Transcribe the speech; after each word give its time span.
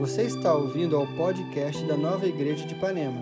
Você 0.00 0.22
está 0.22 0.54
ouvindo 0.54 0.96
ao 0.96 1.06
podcast 1.08 1.84
da 1.84 1.94
Nova 1.94 2.24
Igreja 2.26 2.66
de 2.66 2.74
Ipanema. 2.74 3.20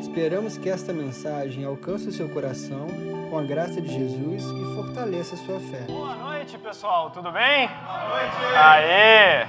Esperamos 0.00 0.56
que 0.56 0.70
esta 0.70 0.92
mensagem 0.92 1.64
alcance 1.64 2.06
o 2.06 2.12
seu 2.12 2.28
coração 2.28 2.86
com 3.28 3.36
a 3.36 3.42
graça 3.42 3.82
de 3.82 3.92
Jesus 3.92 4.44
e 4.44 4.74
fortaleça 4.76 5.34
a 5.34 5.38
sua 5.38 5.58
fé. 5.58 5.80
Boa 5.88 6.14
noite, 6.14 6.56
pessoal. 6.56 7.10
Tudo 7.10 7.32
bem? 7.32 7.66
Boa 7.66 8.08
noite. 8.10 8.36
Aê! 8.56 9.48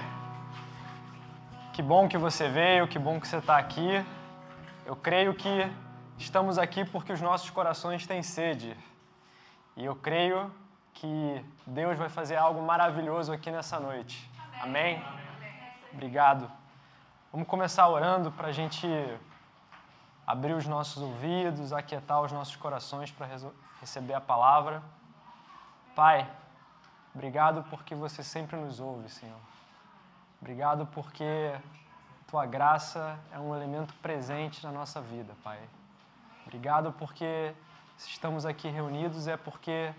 Que 1.71 1.83
bom 1.83 2.07
que 2.07 2.17
você 2.17 2.49
veio, 2.49 2.87
que 2.87 2.97
bom 2.97 3.19
que 3.19 3.27
você 3.27 3.37
está 3.37 3.59
aqui. 3.59 4.03
Eu 4.87 4.95
creio 4.95 5.35
que 5.35 5.71
estamos 6.17 6.57
aqui 6.57 6.83
porque 6.83 7.13
os 7.13 7.21
nossos 7.21 7.51
corações 7.51 8.07
têm 8.07 8.23
sede. 8.23 8.75
E 9.77 9.85
eu 9.85 9.95
creio 9.95 10.51
que 10.95 11.45
Deus 11.67 11.95
vai 11.95 12.09
fazer 12.09 12.37
algo 12.37 12.59
maravilhoso 12.63 13.31
aqui 13.31 13.51
nessa 13.51 13.79
noite. 13.79 14.27
Amém? 14.59 14.99
Obrigado. 15.95 16.51
Vamos 17.31 17.47
começar 17.47 17.87
orando 17.87 18.29
para 18.29 18.49
a 18.49 18.51
gente 18.51 18.85
abrir 20.27 20.51
os 20.51 20.67
nossos 20.67 21.01
ouvidos, 21.01 21.71
aquietar 21.71 22.21
os 22.21 22.33
nossos 22.33 22.57
corações 22.57 23.11
para 23.11 23.29
receber 23.79 24.13
a 24.13 24.19
palavra. 24.19 24.83
Pai, 25.95 26.29
obrigado 27.13 27.63
porque 27.69 27.95
você 27.95 28.21
sempre 28.21 28.57
nos 28.57 28.81
ouve, 28.81 29.07
Senhor. 29.07 29.39
Obrigado 30.41 30.85
porque 30.87 31.55
tua 32.27 32.45
graça 32.45 33.17
é 33.31 33.39
um 33.39 33.55
elemento 33.55 33.93
presente 34.01 34.61
na 34.65 34.73
nossa 34.73 34.99
vida, 34.99 35.33
Pai. 35.45 35.59
Obrigado 36.45 36.91
porque 36.91 37.55
se 37.95 38.09
estamos 38.09 38.45
aqui 38.45 38.67
reunidos 38.67 39.29
é 39.29 39.37
porque 39.37 39.93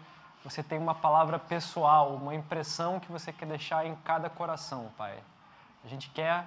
você 0.44 0.62
tem 0.62 0.78
uma 0.78 0.94
palavra 0.94 1.38
pessoal, 1.38 2.14
uma 2.14 2.34
impressão 2.34 3.00
que 3.00 3.10
você 3.10 3.32
quer 3.32 3.46
deixar 3.46 3.86
em 3.86 3.96
cada 3.96 4.28
coração, 4.28 4.92
Pai. 4.98 5.22
A 5.86 5.88
gente 5.88 6.10
quer 6.10 6.44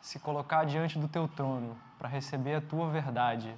se 0.00 0.18
colocar 0.18 0.64
diante 0.64 0.98
do 0.98 1.06
teu 1.06 1.28
trono 1.28 1.76
para 1.96 2.08
receber 2.08 2.56
a 2.56 2.60
tua 2.60 2.88
verdade, 2.88 3.54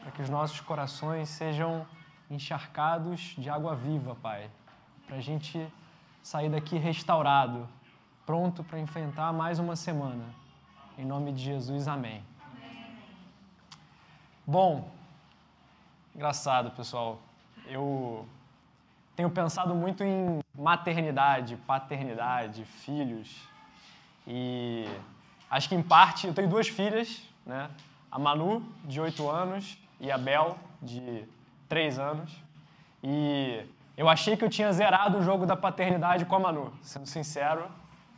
para 0.00 0.10
que 0.10 0.22
os 0.22 0.30
nossos 0.30 0.62
corações 0.62 1.28
sejam 1.28 1.86
encharcados 2.30 3.34
de 3.36 3.50
água 3.50 3.76
viva, 3.76 4.14
Pai. 4.14 4.50
Para 5.06 5.16
a 5.16 5.20
gente 5.20 5.70
sair 6.22 6.48
daqui 6.48 6.78
restaurado, 6.78 7.68
pronto 8.24 8.64
para 8.64 8.80
enfrentar 8.80 9.30
mais 9.30 9.58
uma 9.58 9.76
semana. 9.76 10.24
Em 10.96 11.04
nome 11.04 11.32
de 11.32 11.42
Jesus, 11.42 11.86
amém. 11.86 12.24
Bom, 14.46 14.90
engraçado, 16.14 16.70
pessoal. 16.70 17.20
Eu 17.66 18.26
tenho 19.14 19.28
pensado 19.28 19.74
muito 19.74 20.02
em 20.02 20.40
maternidade, 20.54 21.56
paternidade, 21.58 22.64
filhos. 22.64 23.51
E 24.26 24.86
acho 25.50 25.68
que 25.68 25.74
em 25.74 25.82
parte 25.82 26.26
eu 26.26 26.34
tenho 26.34 26.48
duas 26.48 26.68
filhas, 26.68 27.22
né? 27.44 27.68
A 28.10 28.18
Manu, 28.18 28.62
de 28.84 29.00
8 29.00 29.28
anos, 29.28 29.78
e 30.00 30.10
a 30.10 30.18
Bel, 30.18 30.56
de 30.80 31.24
3 31.68 31.98
anos. 31.98 32.32
E 33.02 33.64
eu 33.96 34.08
achei 34.08 34.36
que 34.36 34.44
eu 34.44 34.50
tinha 34.50 34.72
zerado 34.72 35.18
o 35.18 35.22
jogo 35.22 35.46
da 35.46 35.56
paternidade 35.56 36.24
com 36.24 36.36
a 36.36 36.38
Manu, 36.38 36.72
sendo 36.82 37.06
sincero, 37.06 37.66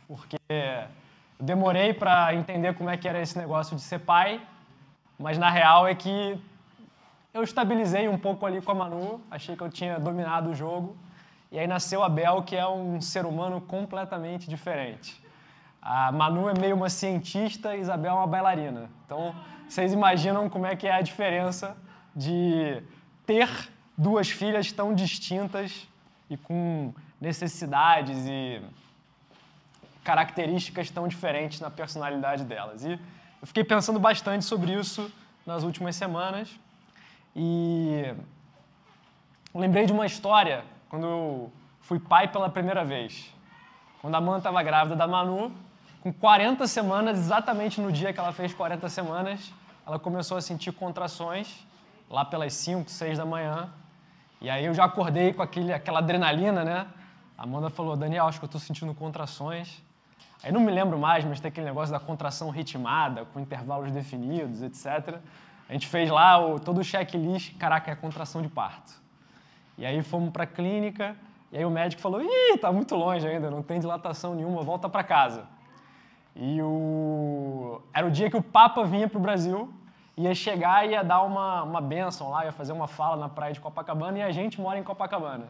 porque 0.07 0.37
eu 0.49 1.45
demorei 1.45 1.93
para 1.93 2.33
entender 2.33 2.75
como 2.75 2.89
é 2.89 2.97
que 2.97 3.07
era 3.07 3.21
esse 3.21 3.37
negócio 3.37 3.75
de 3.75 3.81
ser 3.81 3.99
pai, 3.99 4.41
mas 5.17 5.37
na 5.37 5.49
real 5.49 5.87
é 5.87 5.95
que 5.95 6.39
eu 7.33 7.43
estabilizei 7.43 8.07
um 8.07 8.17
pouco 8.17 8.45
ali 8.45 8.61
com 8.61 8.71
a 8.71 8.75
Manu, 8.75 9.21
achei 9.29 9.55
que 9.55 9.61
eu 9.61 9.69
tinha 9.69 9.99
dominado 9.99 10.51
o 10.51 10.55
jogo, 10.55 10.95
e 11.51 11.59
aí 11.59 11.67
nasceu 11.67 12.03
a 12.03 12.09
Bel, 12.09 12.43
que 12.43 12.55
é 12.55 12.67
um 12.67 13.01
ser 13.01 13.25
humano 13.25 13.59
completamente 13.59 14.49
diferente. 14.49 15.24
A 15.85 16.11
Manu 16.11 16.49
é 16.49 16.59
meio 16.59 16.75
uma 16.75 16.89
cientista 16.89 17.75
Isabel 17.77 18.13
é 18.13 18.15
uma 18.15 18.25
bailarina. 18.25 18.89
Então, 19.05 19.35
vocês 19.69 19.93
imaginam 19.93 20.49
como 20.49 20.65
é 20.65 20.75
que 20.75 20.87
é 20.87 20.91
a 20.91 21.01
diferença 21.01 21.77
de 22.15 22.81
ter 23.23 23.47
duas 23.95 24.27
filhas 24.27 24.71
tão 24.71 24.95
distintas 24.95 25.87
e 26.27 26.37
com 26.37 26.91
necessidades 27.21 28.25
e 28.25 28.63
características 30.03 30.89
tão 30.89 31.07
diferentes 31.07 31.59
na 31.61 31.69
personalidade 31.69 32.45
delas. 32.45 32.83
E 32.83 32.93
eu 32.93 33.45
fiquei 33.45 33.63
pensando 33.63 33.99
bastante 33.99 34.43
sobre 34.43 34.73
isso 34.73 35.11
nas 35.45 35.61
últimas 35.61 35.95
semanas 35.95 36.49
e 37.35 38.11
lembrei 39.53 39.85
de 39.85 39.93
uma 39.93 40.07
história 40.07 40.65
quando 40.89 41.05
eu 41.05 41.53
fui 41.79 41.99
pai 41.99 42.27
pela 42.27 42.49
primeira 42.49 42.83
vez. 42.83 43.31
Quando 44.01 44.15
a 44.15 44.17
Amanda 44.17 44.39
estava 44.39 44.63
grávida 44.63 44.95
da 44.95 45.07
Manu, 45.07 45.51
com 46.05 46.13
40 46.13 46.67
semanas, 46.67 47.17
exatamente 47.17 47.81
no 47.81 47.91
dia 47.91 48.13
que 48.13 48.19
ela 48.19 48.31
fez 48.31 48.53
40 48.53 48.87
semanas, 48.89 49.51
ela 49.87 49.97
começou 49.97 50.37
a 50.37 50.41
sentir 50.41 50.71
contrações, 50.71 51.65
lá 52.07 52.23
pelas 52.23 52.53
5, 52.53 52.91
6 52.91 53.17
da 53.17 53.25
manhã. 53.25 53.73
E 54.39 54.47
aí 54.47 54.65
eu 54.65 54.71
já 54.75 54.85
acordei 54.85 55.33
com 55.33 55.41
aquele, 55.41 55.73
aquela 55.73 55.97
adrenalina, 55.97 56.63
né? 56.63 56.85
A 57.35 57.41
Amanda 57.41 57.71
falou, 57.71 57.97
Daniel, 57.97 58.27
acho 58.27 58.37
que 58.37 58.45
eu 58.45 58.47
estou 58.47 58.61
sentindo 58.61 58.93
contrações. 58.93 59.81
Aí 60.43 60.51
não 60.51 60.59
me 60.59 60.71
lembro 60.71 60.99
mais, 60.99 61.25
mas 61.25 61.39
tem 61.39 61.49
aquele 61.49 61.65
negócio 61.65 61.91
da 61.91 61.99
contração 61.99 62.51
ritmada, 62.51 63.25
com 63.25 63.39
intervalos 63.39 63.91
definidos, 63.91 64.61
etc. 64.61 65.17
A 65.67 65.73
gente 65.73 65.87
fez 65.87 66.07
lá 66.11 66.37
o, 66.37 66.59
todo 66.59 66.81
o 66.81 66.83
checklist, 66.83 67.57
caraca, 67.57 67.89
é 67.89 67.95
contração 67.95 68.43
de 68.43 68.47
parto. 68.47 68.93
E 69.75 69.83
aí 69.83 70.03
fomos 70.03 70.29
para 70.29 70.43
a 70.43 70.47
clínica, 70.47 71.15
e 71.51 71.57
aí 71.57 71.65
o 71.65 71.71
médico 71.71 71.99
falou, 71.99 72.21
ih, 72.21 72.59
tá 72.59 72.71
muito 72.71 72.93
longe 72.93 73.27
ainda, 73.27 73.49
não 73.49 73.63
tem 73.63 73.79
dilatação 73.79 74.35
nenhuma, 74.35 74.61
volta 74.61 74.87
para 74.87 75.03
casa. 75.03 75.54
E 76.35 76.61
o... 76.61 77.81
era 77.93 78.05
o 78.05 78.11
dia 78.11 78.29
que 78.29 78.35
o 78.35 78.43
Papa 78.43 78.83
vinha 78.83 79.07
para 79.07 79.17
o 79.17 79.21
Brasil, 79.21 79.73
ia 80.17 80.35
chegar 80.35 80.85
e 80.85 80.91
ia 80.91 81.03
dar 81.03 81.21
uma, 81.21 81.63
uma 81.63 81.81
benção 81.81 82.29
lá, 82.29 82.45
ia 82.45 82.51
fazer 82.51 82.73
uma 82.73 82.87
fala 82.87 83.15
na 83.15 83.29
praia 83.29 83.53
de 83.53 83.59
Copacabana, 83.59 84.19
e 84.19 84.21
a 84.21 84.31
gente 84.31 84.59
mora 84.59 84.77
em 84.77 84.83
Copacabana. 84.83 85.45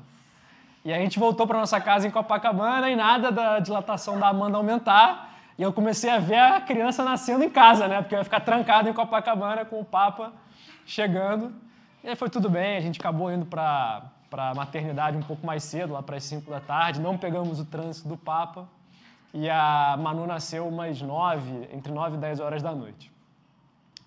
E 0.85 0.94
a 0.94 1.00
gente 1.00 1.18
voltou 1.18 1.47
para 1.47 1.57
nossa 1.57 1.81
casa 1.81 2.07
em 2.07 2.12
Copacabana 2.12 2.90
e 2.91 2.95
nada 2.95 3.31
da 3.31 3.59
dilatação 3.59 4.19
da 4.19 4.28
Amanda 4.28 4.57
aumentar. 4.57 5.34
E 5.57 5.63
eu 5.63 5.74
comecei 5.74 6.12
a 6.12 6.19
ver 6.19 6.38
a 6.38 6.62
criança 6.62 7.03
nascendo 7.03 7.44
em 7.44 7.50
casa, 7.50 7.88
né? 7.88 8.01
Porque 8.03 8.13
eu 8.13 8.19
ia 8.19 8.24
ficar 8.24 8.41
trancado 8.41 8.88
em 8.88 8.94
Copacabana 8.94 9.66
com 9.66 9.79
o 9.79 9.85
Papa 9.85 10.31
chegando. 10.85 11.51
E 12.03 12.09
aí 12.09 12.16
foi 12.16 12.29
tudo 12.29 12.51
bem, 12.51 12.78
a 12.78 12.81
gente 12.81 13.00
acabou 13.00 13.31
indo 13.31 13.47
para 13.47 14.03
a 14.31 14.53
maternidade 14.53 15.18
um 15.18 15.24
pouco 15.24 15.44
mais 15.44 15.63
cedo, 15.63 15.94
lá 15.94 16.03
para 16.03 16.18
as 16.18 16.24
5 16.24 16.51
da 16.51 16.59
tarde. 16.59 17.01
Não 17.01 17.18
pegamos 17.18 17.59
o 17.59 17.66
trânsito 17.66 18.07
do 18.07 18.16
Papa. 18.16 18.68
E 19.38 19.50
a 19.50 19.97
Manu 20.00 20.25
nasceu 20.25 20.66
umas 20.66 21.01
9, 21.01 21.68
entre 21.73 21.91
9 21.91 22.16
e 22.16 22.19
10 22.19 22.40
horas 22.40 22.63
da 22.63 22.73
noite. 22.73 23.12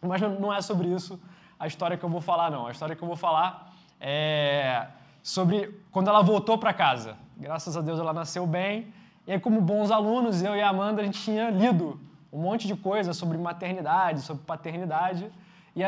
Mas 0.01 0.23
não 0.23 0.51
é 0.51 0.63
sobre 0.63 0.89
isso 0.89 1.21
a 1.61 1.67
história 1.67 1.99
que 1.99 2.05
eu 2.05 2.09
vou 2.09 2.23
falar, 2.23 2.51
não. 2.51 2.67
A 2.67 2.71
história 2.71 2.97
que 2.97 3.03
eu 3.03 3.07
vou 3.07 3.17
falar 3.17 3.75
é 4.01 4.87
sobre 5.23 5.79
quando 5.93 6.09
ela 6.09 6.23
voltou 6.23 6.57
para 6.57 6.73
casa. 6.73 7.15
Graças 7.37 7.77
a 7.77 7.83
Deus 7.83 8.01
ela 8.01 8.15
nasceu 8.15 8.47
bem. 8.47 8.93
E 9.27 9.33
aí, 9.33 9.39
como 9.39 9.61
bons 9.61 9.91
alunos, 9.91 10.43
eu 10.43 10.57
e 10.57 10.63
a 10.63 10.71
Amanda, 10.71 11.03
a 11.03 11.05
gente 11.05 11.21
tinha 11.21 11.51
lido 11.51 12.01
um 12.33 12.41
monte 12.41 12.67
de 12.67 12.75
coisa 12.75 13.13
sobre 13.13 13.37
maternidade, 13.37 14.23
sobre 14.23 14.43
paternidade. 14.45 15.31
E 15.77 15.83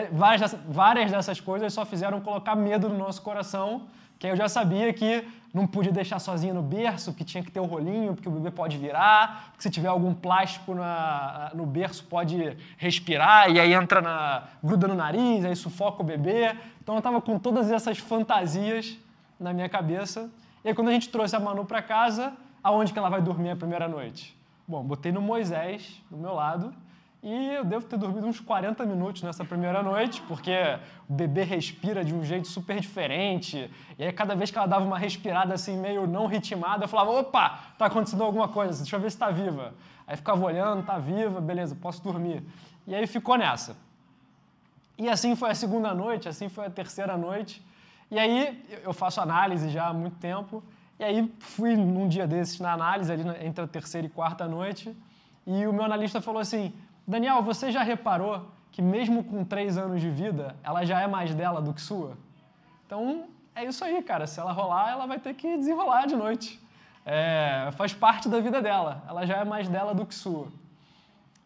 várias 0.66 1.10
dessas 1.10 1.40
coisas 1.40 1.72
só 1.72 1.86
fizeram 1.86 2.20
colocar 2.20 2.54
medo 2.54 2.90
no 2.90 2.98
nosso 2.98 3.22
coração, 3.22 3.86
que 4.20 4.26
eu 4.26 4.36
já 4.36 4.48
sabia 4.48 4.92
que 4.92 5.26
não 5.52 5.66
podia 5.66 5.90
deixar 5.90 6.18
sozinho 6.18 6.54
no 6.54 6.62
berço, 6.62 7.12
que 7.14 7.24
tinha 7.24 7.42
que 7.42 7.50
ter 7.50 7.58
o 7.58 7.64
rolinho, 7.64 8.14
porque 8.14 8.28
o 8.28 8.32
bebê 8.32 8.50
pode 8.50 8.76
virar, 8.76 9.52
que 9.56 9.62
se 9.62 9.70
tiver 9.70 9.88
algum 9.88 10.14
plástico 10.14 10.74
na, 10.74 11.50
no 11.54 11.64
berço 11.64 12.04
pode 12.04 12.56
respirar 12.76 13.50
e 13.50 13.58
aí 13.58 13.72
entra 13.72 14.02
na 14.02 14.44
gruda 14.62 14.86
no 14.86 14.94
nariz, 14.94 15.42
aí 15.44 15.56
sufoca 15.56 16.02
o 16.02 16.04
bebê. 16.04 16.54
Então 16.82 16.94
eu 16.94 16.98
estava 16.98 17.20
com 17.20 17.38
todas 17.38 17.70
essas 17.72 17.98
fantasias 17.98 18.96
na 19.40 19.54
minha 19.54 19.70
cabeça. 19.70 20.30
E 20.62 20.68
aí 20.68 20.74
quando 20.74 20.88
a 20.88 20.92
gente 20.92 21.08
trouxe 21.08 21.34
a 21.34 21.40
Manu 21.40 21.64
para 21.64 21.80
casa, 21.80 22.34
aonde 22.62 22.92
que 22.92 22.98
ela 22.98 23.08
vai 23.08 23.22
dormir 23.22 23.50
a 23.50 23.56
primeira 23.56 23.88
noite? 23.88 24.36
Bom, 24.68 24.84
botei 24.84 25.10
no 25.10 25.22
Moisés 25.22 26.00
do 26.10 26.18
meu 26.18 26.34
lado 26.34 26.74
e 27.22 27.54
eu 27.54 27.64
devo 27.64 27.84
ter 27.84 27.98
dormido 27.98 28.26
uns 28.26 28.40
40 28.40 28.86
minutos 28.86 29.22
nessa 29.22 29.44
primeira 29.44 29.82
noite, 29.82 30.22
porque 30.22 30.54
o 31.06 31.12
bebê 31.12 31.42
respira 31.42 32.02
de 32.02 32.14
um 32.14 32.24
jeito 32.24 32.48
super 32.48 32.80
diferente. 32.80 33.70
E 33.98 34.04
aí, 34.04 34.12
cada 34.12 34.34
vez 34.34 34.50
que 34.50 34.56
ela 34.56 34.66
dava 34.66 34.86
uma 34.86 34.98
respirada 34.98 35.52
assim, 35.52 35.76
meio 35.76 36.06
não 36.06 36.26
ritmada, 36.26 36.84
eu 36.84 36.88
falava: 36.88 37.10
opa, 37.10 37.60
tá 37.76 37.86
acontecendo 37.86 38.24
alguma 38.24 38.48
coisa, 38.48 38.78
deixa 38.78 38.96
eu 38.96 39.00
ver 39.00 39.10
se 39.10 39.18
tá 39.18 39.30
viva. 39.30 39.74
Aí 40.06 40.16
ficava 40.16 40.42
olhando, 40.42 40.82
tá 40.82 40.98
viva, 40.98 41.42
beleza, 41.42 41.74
posso 41.74 42.02
dormir. 42.02 42.42
E 42.86 42.94
aí 42.94 43.06
ficou 43.06 43.36
nessa. 43.36 43.76
E 44.96 45.06
assim 45.06 45.36
foi 45.36 45.50
a 45.50 45.54
segunda 45.54 45.92
noite, 45.92 46.26
assim 46.26 46.48
foi 46.48 46.66
a 46.66 46.70
terceira 46.70 47.18
noite. 47.18 47.62
E 48.10 48.18
aí 48.18 48.66
eu 48.82 48.94
faço 48.94 49.20
análise 49.20 49.68
já 49.68 49.88
há 49.88 49.92
muito 49.92 50.16
tempo. 50.16 50.64
E 50.98 51.04
aí 51.04 51.32
fui 51.38 51.76
num 51.76 52.08
dia 52.08 52.26
desses 52.26 52.58
na 52.60 52.72
análise, 52.72 53.12
ali 53.12 53.24
entre 53.44 53.62
a 53.62 53.68
terceira 53.68 54.06
e 54.06 54.10
quarta 54.10 54.48
noite. 54.48 54.96
E 55.46 55.66
o 55.66 55.72
meu 55.72 55.84
analista 55.84 56.20
falou 56.20 56.40
assim: 56.40 56.72
Daniel, 57.10 57.42
você 57.42 57.72
já 57.72 57.82
reparou 57.82 58.46
que 58.70 58.80
mesmo 58.80 59.24
com 59.24 59.44
três 59.44 59.76
anos 59.76 60.00
de 60.00 60.08
vida, 60.08 60.54
ela 60.62 60.84
já 60.84 61.00
é 61.00 61.08
mais 61.08 61.34
dela 61.34 61.60
do 61.60 61.74
que 61.74 61.80
sua? 61.80 62.16
Então, 62.86 63.24
é 63.52 63.64
isso 63.64 63.84
aí, 63.84 64.00
cara. 64.00 64.28
Se 64.28 64.38
ela 64.38 64.52
rolar, 64.52 64.90
ela 64.90 65.06
vai 65.06 65.18
ter 65.18 65.34
que 65.34 65.56
desenrolar 65.56 66.06
de 66.06 66.14
noite. 66.14 66.60
É, 67.04 67.70
faz 67.72 67.92
parte 67.92 68.28
da 68.28 68.38
vida 68.38 68.62
dela. 68.62 69.02
Ela 69.08 69.26
já 69.26 69.38
é 69.38 69.44
mais 69.44 69.68
dela 69.68 69.92
do 69.92 70.06
que 70.06 70.14
sua. 70.14 70.46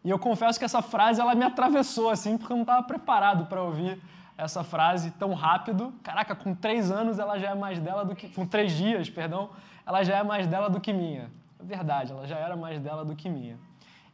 E 0.03 0.09
eu 0.11 0.19
confesso 0.19 0.59
que 0.59 0.65
essa 0.65 0.83
frase 0.83 1.19
ela 1.19 1.33
me 1.33 1.43
atravessou 1.43 2.11
assim, 2.11 2.37
porque 2.37 2.53
eu 2.53 2.57
não 2.57 2.63
estava 2.63 2.83
preparado 2.83 3.47
para 3.47 3.63
ouvir 3.63 3.99
essa 4.37 4.63
frase 4.63 5.09
tão 5.17 5.33
rápido. 5.33 5.91
Caraca, 6.03 6.35
com 6.35 6.53
três 6.53 6.91
anos 6.91 7.17
ela 7.17 7.39
já 7.39 7.49
é 7.49 7.55
mais 7.55 7.79
dela 7.79 8.05
do 8.05 8.15
que. 8.15 8.29
Com 8.29 8.45
três 8.45 8.71
dias, 8.73 9.09
perdão, 9.09 9.49
ela 9.83 10.03
já 10.03 10.17
é 10.17 10.23
mais 10.23 10.45
dela 10.45 10.69
do 10.69 10.79
que 10.79 10.93
minha. 10.93 11.31
É 11.59 11.63
verdade, 11.63 12.11
ela 12.11 12.27
já 12.27 12.37
era 12.37 12.55
mais 12.55 12.79
dela 12.79 13.03
do 13.03 13.15
que 13.15 13.27
minha. 13.27 13.57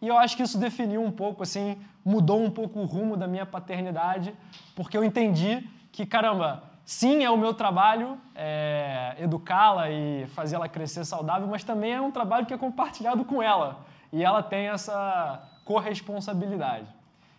E 0.01 0.07
eu 0.07 0.17
acho 0.17 0.35
que 0.35 0.43
isso 0.43 0.57
definiu 0.57 1.03
um 1.03 1.11
pouco, 1.11 1.43
assim, 1.43 1.77
mudou 2.03 2.43
um 2.43 2.49
pouco 2.49 2.79
o 2.79 2.85
rumo 2.85 3.15
da 3.15 3.27
minha 3.27 3.45
paternidade, 3.45 4.33
porque 4.75 4.97
eu 4.97 5.03
entendi 5.03 5.67
que, 5.91 6.05
caramba, 6.05 6.63
sim, 6.83 7.23
é 7.23 7.29
o 7.29 7.37
meu 7.37 7.53
trabalho 7.53 8.17
é, 8.35 9.15
educá-la 9.19 9.91
e 9.91 10.25
fazer 10.29 10.55
ela 10.55 10.67
crescer 10.67 11.05
saudável, 11.05 11.47
mas 11.47 11.63
também 11.63 11.93
é 11.93 12.01
um 12.01 12.11
trabalho 12.11 12.45
que 12.47 12.53
é 12.53 12.57
compartilhado 12.57 13.23
com 13.23 13.43
ela. 13.43 13.85
E 14.11 14.23
ela 14.23 14.41
tem 14.41 14.69
essa 14.69 15.47
corresponsabilidade. 15.63 16.87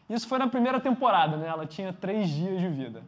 Isso 0.09 0.29
foi 0.29 0.38
na 0.38 0.47
primeira 0.47 0.79
temporada, 0.79 1.37
né? 1.37 1.49
Ela 1.49 1.67
tinha 1.67 1.93
três 1.93 2.29
dias 2.29 2.61
de 2.61 2.69
vida. 2.69 3.03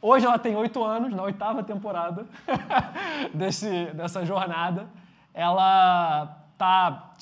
Hoje 0.00 0.26
ela 0.26 0.38
tem 0.38 0.54
oito 0.56 0.82
anos, 0.82 1.12
na 1.12 1.22
oitava 1.22 1.62
temporada 1.62 2.26
desse, 3.34 3.86
dessa 3.86 4.24
jornada. 4.24 4.88
Ela 5.34 6.38
tá, 6.58 7.12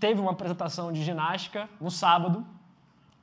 teve 0.00 0.20
uma 0.20 0.32
apresentação 0.32 0.92
de 0.92 1.02
ginástica 1.02 1.68
no 1.80 1.90
sábado 1.90 2.44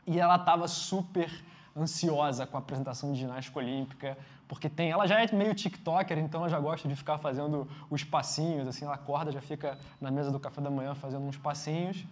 e 0.06 0.20
ela 0.20 0.36
estava 0.36 0.68
super 0.68 1.32
ansiosa 1.76 2.46
com 2.46 2.56
a 2.56 2.60
apresentação 2.60 3.12
de 3.12 3.20
ginástica 3.20 3.60
olímpica, 3.60 4.18
porque 4.48 4.70
tem, 4.70 4.92
ela 4.92 5.08
já 5.08 5.22
é 5.22 5.32
meio 5.34 5.54
TikToker, 5.54 6.18
então 6.18 6.42
ela 6.42 6.50
já 6.50 6.60
gosta 6.60 6.88
de 6.88 6.96
ficar 6.96 7.18
fazendo 7.18 7.68
os 7.90 8.04
passinhos, 8.04 8.68
assim, 8.68 8.86
ela 8.86 8.94
acorda, 8.94 9.32
já 9.32 9.42
fica 9.42 9.78
na 10.00 10.12
mesa 10.12 10.32
do 10.32 10.40
café 10.40 10.62
da 10.62 10.70
manhã 10.70 10.96
fazendo 10.96 11.26
uns 11.26 11.38
passinhos. 11.38 12.06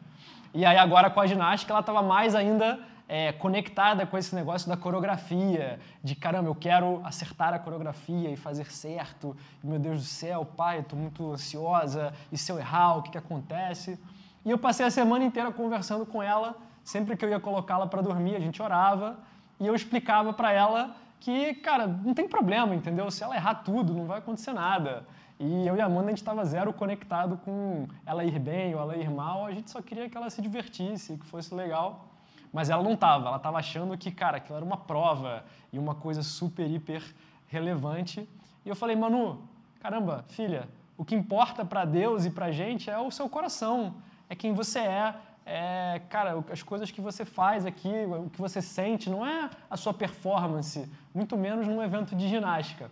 E 0.53 0.65
aí 0.65 0.77
agora 0.77 1.09
com 1.09 1.21
a 1.21 1.27
ginástica 1.27 1.71
ela 1.71 1.79
estava 1.79 2.01
mais 2.01 2.35
ainda 2.35 2.79
é, 3.07 3.31
conectada 3.31 4.05
com 4.05 4.17
esse 4.17 4.33
negócio 4.35 4.67
da 4.67 4.77
coreografia, 4.77 5.79
de 6.03 6.15
caramba, 6.15 6.49
eu 6.49 6.55
quero 6.55 7.01
acertar 7.05 7.53
a 7.53 7.59
coreografia 7.59 8.29
e 8.29 8.35
fazer 8.35 8.71
certo. 8.71 9.35
Meu 9.63 9.79
Deus 9.79 9.99
do 9.99 10.05
céu, 10.05 10.45
pai, 10.45 10.79
estou 10.79 10.97
muito 10.97 11.31
ansiosa. 11.31 12.13
E 12.31 12.37
se 12.37 12.51
eu 12.51 12.57
errar, 12.57 12.97
o 12.97 13.03
que, 13.03 13.11
que 13.11 13.17
acontece? 13.17 13.99
E 14.45 14.51
eu 14.51 14.57
passei 14.57 14.85
a 14.85 14.91
semana 14.91 15.23
inteira 15.23 15.51
conversando 15.51 16.05
com 16.05 16.21
ela. 16.21 16.55
Sempre 16.83 17.15
que 17.15 17.23
eu 17.23 17.29
ia 17.29 17.39
colocá-la 17.39 17.87
para 17.87 18.01
dormir, 18.01 18.35
a 18.35 18.39
gente 18.39 18.61
orava 18.61 19.17
e 19.59 19.65
eu 19.65 19.73
explicava 19.73 20.33
para 20.33 20.51
ela 20.51 20.95
que, 21.19 21.53
cara, 21.55 21.87
não 21.87 22.13
tem 22.13 22.27
problema, 22.27 22.75
entendeu? 22.75 23.09
Se 23.09 23.23
ela 23.23 23.35
errar 23.35 23.55
tudo, 23.55 23.93
não 23.93 24.05
vai 24.05 24.17
acontecer 24.17 24.51
nada. 24.51 25.05
E 25.39 25.65
eu 25.65 25.75
e 25.77 25.81
a 25.81 25.85
Amanda, 25.85 26.07
a 26.07 26.09
gente 26.09 26.17
estava 26.17 26.43
zero 26.43 26.73
conectado 26.73 27.37
com 27.37 27.87
ela 28.05 28.25
ir 28.25 28.37
bem 28.39 28.75
ou 28.75 28.81
ela 28.81 28.97
ir 28.97 29.09
mal, 29.09 29.45
a 29.45 29.51
gente 29.51 29.71
só 29.71 29.81
queria 29.81 30.09
que 30.09 30.17
ela 30.17 30.29
se 30.29 30.41
divertisse, 30.41 31.17
que 31.17 31.25
fosse 31.25 31.55
legal. 31.55 32.05
Mas 32.51 32.69
ela 32.69 32.83
não 32.83 32.93
estava, 32.93 33.27
ela 33.27 33.37
estava 33.37 33.57
achando 33.57 33.97
que, 33.97 34.11
cara, 34.11 34.37
aquilo 34.37 34.57
era 34.57 34.65
uma 34.65 34.77
prova 34.77 35.43
e 35.71 35.79
uma 35.79 35.95
coisa 35.95 36.21
super, 36.21 36.69
hiper 36.69 37.01
relevante. 37.47 38.29
E 38.65 38.69
eu 38.69 38.75
falei, 38.75 38.95
Manu, 38.95 39.41
caramba, 39.81 40.25
filha, 40.27 40.67
o 40.97 41.05
que 41.05 41.15
importa 41.15 41.63
para 41.65 41.85
Deus 41.85 42.25
e 42.25 42.29
para 42.29 42.51
gente 42.51 42.89
é 42.89 42.99
o 42.99 43.09
seu 43.09 43.27
coração, 43.27 43.95
é 44.33 44.35
quem 44.35 44.53
você 44.53 44.79
é, 44.79 45.15
é, 45.45 46.01
cara, 46.09 46.43
as 46.51 46.63
coisas 46.63 46.89
que 46.89 46.99
você 46.99 47.23
faz 47.23 47.65
aqui, 47.65 47.93
o 48.25 48.29
que 48.29 48.41
você 48.41 48.61
sente, 48.61 49.09
não 49.09 49.25
é 49.25 49.49
a 49.69 49.77
sua 49.77 49.93
performance, 49.93 50.89
muito 51.13 51.37
menos 51.37 51.67
num 51.67 51.81
evento 51.81 52.15
de 52.15 52.27
ginástica. 52.27 52.89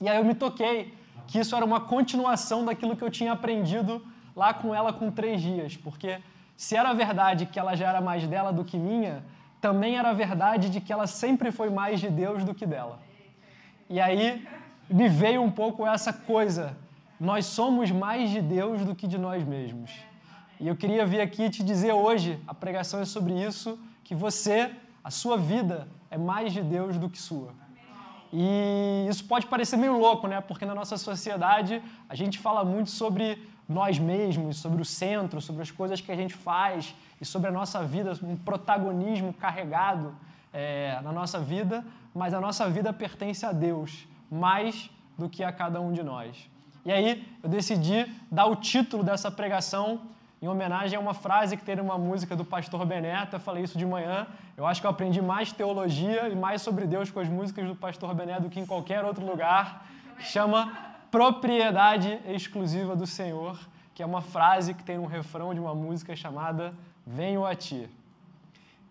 E 0.00 0.08
aí 0.08 0.16
eu 0.16 0.24
me 0.24 0.34
toquei 0.34 0.92
que 1.26 1.38
isso 1.38 1.56
era 1.56 1.64
uma 1.64 1.80
continuação 1.80 2.64
daquilo 2.64 2.96
que 2.96 3.02
eu 3.02 3.10
tinha 3.10 3.32
aprendido 3.32 4.04
lá 4.36 4.52
com 4.52 4.74
ela 4.74 4.92
com 4.92 5.10
três 5.10 5.40
dias, 5.40 5.76
porque 5.76 6.20
se 6.56 6.76
era 6.76 6.92
verdade 6.92 7.46
que 7.46 7.58
ela 7.58 7.74
já 7.74 7.88
era 7.88 8.00
mais 8.00 8.26
dela 8.26 8.52
do 8.52 8.64
que 8.64 8.76
minha, 8.76 9.24
também 9.60 9.96
era 9.96 10.12
verdade 10.12 10.68
de 10.68 10.80
que 10.80 10.92
ela 10.92 11.06
sempre 11.06 11.50
foi 11.50 11.70
mais 11.70 12.00
de 12.00 12.10
Deus 12.10 12.44
do 12.44 12.54
que 12.54 12.66
dela. 12.66 13.00
E 13.88 13.98
aí 13.98 14.46
me 14.90 15.08
veio 15.08 15.40
um 15.40 15.50
pouco 15.50 15.86
essa 15.86 16.12
coisa, 16.12 16.76
nós 17.18 17.46
somos 17.46 17.90
mais 17.90 18.28
de 18.28 18.42
Deus 18.42 18.84
do 18.84 18.94
que 18.94 19.06
de 19.06 19.16
nós 19.16 19.42
mesmos. 19.44 19.90
E 20.64 20.68
eu 20.68 20.74
queria 20.74 21.04
vir 21.04 21.20
aqui 21.20 21.50
te 21.50 21.62
dizer 21.62 21.92
hoje, 21.92 22.40
a 22.46 22.54
pregação 22.54 22.98
é 22.98 23.04
sobre 23.04 23.34
isso, 23.34 23.78
que 24.02 24.14
você, 24.14 24.74
a 25.08 25.10
sua 25.10 25.36
vida, 25.36 25.86
é 26.10 26.16
mais 26.16 26.54
de 26.54 26.62
Deus 26.62 26.96
do 26.96 27.10
que 27.10 27.20
sua. 27.20 27.50
E 28.32 29.06
isso 29.06 29.26
pode 29.26 29.44
parecer 29.46 29.76
meio 29.76 29.98
louco, 29.98 30.26
né? 30.26 30.40
Porque 30.40 30.64
na 30.64 30.74
nossa 30.74 30.96
sociedade 30.96 31.82
a 32.08 32.14
gente 32.14 32.38
fala 32.38 32.64
muito 32.64 32.88
sobre 32.88 33.46
nós 33.68 33.98
mesmos, 33.98 34.56
sobre 34.56 34.80
o 34.80 34.86
centro, 34.86 35.38
sobre 35.38 35.60
as 35.60 35.70
coisas 35.70 36.00
que 36.00 36.10
a 36.10 36.16
gente 36.16 36.32
faz 36.32 36.94
e 37.20 37.26
sobre 37.26 37.48
a 37.50 37.52
nossa 37.52 37.84
vida, 37.84 38.18
um 38.22 38.34
protagonismo 38.34 39.34
carregado 39.34 40.16
é, 40.50 40.98
na 41.02 41.12
nossa 41.12 41.38
vida, 41.38 41.84
mas 42.14 42.32
a 42.32 42.40
nossa 42.40 42.70
vida 42.70 42.90
pertence 42.90 43.44
a 43.44 43.52
Deus 43.52 44.08
mais 44.30 44.90
do 45.18 45.28
que 45.28 45.44
a 45.44 45.52
cada 45.52 45.78
um 45.78 45.92
de 45.92 46.02
nós. 46.02 46.48
E 46.86 46.90
aí 46.90 47.28
eu 47.42 47.50
decidi 47.50 48.10
dar 48.30 48.46
o 48.46 48.56
título 48.56 49.02
dessa 49.04 49.30
pregação 49.30 50.14
em 50.44 50.48
homenagem 50.48 50.94
a 50.94 51.00
uma 51.00 51.14
frase 51.14 51.56
que 51.56 51.64
tem 51.64 51.76
numa 51.76 51.96
música 51.96 52.36
do 52.36 52.44
pastor 52.44 52.84
Beneto. 52.84 53.40
Falei 53.40 53.64
isso 53.64 53.78
de 53.78 53.86
manhã. 53.86 54.26
Eu 54.58 54.66
acho 54.66 54.78
que 54.78 54.86
eu 54.86 54.90
aprendi 54.90 55.22
mais 55.22 55.50
teologia 55.50 56.28
e 56.28 56.36
mais 56.36 56.60
sobre 56.60 56.86
Deus 56.86 57.10
com 57.10 57.18
as 57.18 57.30
músicas 57.30 57.66
do 57.66 57.74
pastor 57.74 58.14
Beneto 58.14 58.42
do 58.42 58.50
que 58.50 58.60
em 58.60 58.66
qualquer 58.66 59.06
outro 59.06 59.24
lugar. 59.24 59.86
Chama 60.18 60.70
Propriedade 61.10 62.20
Exclusiva 62.26 62.94
do 62.94 63.06
Senhor, 63.06 63.58
que 63.94 64.02
é 64.02 64.06
uma 64.06 64.20
frase 64.20 64.74
que 64.74 64.84
tem 64.84 64.98
um 64.98 65.06
refrão 65.06 65.54
de 65.54 65.60
uma 65.60 65.74
música 65.74 66.14
chamada 66.14 66.74
Venho 67.06 67.46
a 67.46 67.54
Ti. 67.54 67.88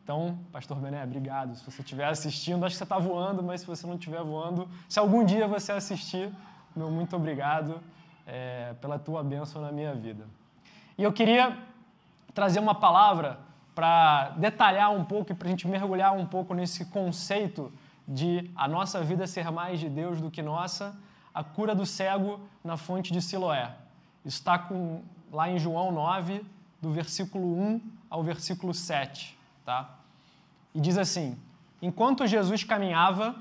Então, 0.03 0.39
Pastor 0.51 0.79
Bené, 0.79 1.03
obrigado. 1.03 1.55
Se 1.55 1.63
você 1.63 1.83
estiver 1.83 2.07
assistindo, 2.07 2.65
acho 2.65 2.73
que 2.73 2.79
você 2.79 2.83
está 2.83 2.97
voando, 2.97 3.43
mas 3.43 3.61
se 3.61 3.67
você 3.67 3.85
não 3.85 3.93
estiver 3.93 4.23
voando, 4.23 4.67
se 4.89 4.97
algum 4.97 5.23
dia 5.23 5.47
você 5.47 5.71
assistir, 5.71 6.31
meu 6.75 6.89
muito 6.89 7.15
obrigado 7.15 7.79
é, 8.25 8.73
pela 8.81 8.97
tua 8.97 9.23
bênção 9.23 9.61
na 9.61 9.71
minha 9.71 9.93
vida. 9.93 10.25
E 10.97 11.03
eu 11.03 11.11
queria 11.11 11.57
trazer 12.33 12.59
uma 12.59 12.75
palavra 12.75 13.39
para 13.73 14.29
detalhar 14.37 14.91
um 14.91 15.03
pouco 15.03 15.31
e 15.31 15.35
para 15.35 15.47
a 15.47 15.51
gente 15.51 15.67
mergulhar 15.67 16.13
um 16.13 16.25
pouco 16.25 16.53
nesse 16.53 16.85
conceito 16.85 17.71
de 18.07 18.51
a 18.55 18.67
nossa 18.67 19.01
vida 19.01 19.25
ser 19.25 19.49
mais 19.51 19.79
de 19.79 19.89
Deus 19.89 20.21
do 20.21 20.29
que 20.29 20.41
nossa, 20.41 20.95
a 21.33 21.43
cura 21.43 21.73
do 21.73 21.85
cego 21.85 22.39
na 22.63 22.77
fonte 22.77 23.11
de 23.11 23.21
Siloé. 23.21 23.71
Isso 24.23 24.37
está 24.37 24.59
com, 24.59 25.01
lá 25.31 25.49
em 25.49 25.57
João 25.57 25.91
9, 25.91 26.45
do 26.81 26.91
versículo 26.91 27.59
1 27.59 27.81
ao 28.09 28.23
versículo 28.23 28.73
7. 28.73 29.37
Tá? 29.65 29.89
E 30.75 30.79
diz 30.79 30.97
assim: 30.97 31.37
Enquanto 31.81 32.27
Jesus 32.27 32.63
caminhava, 32.63 33.35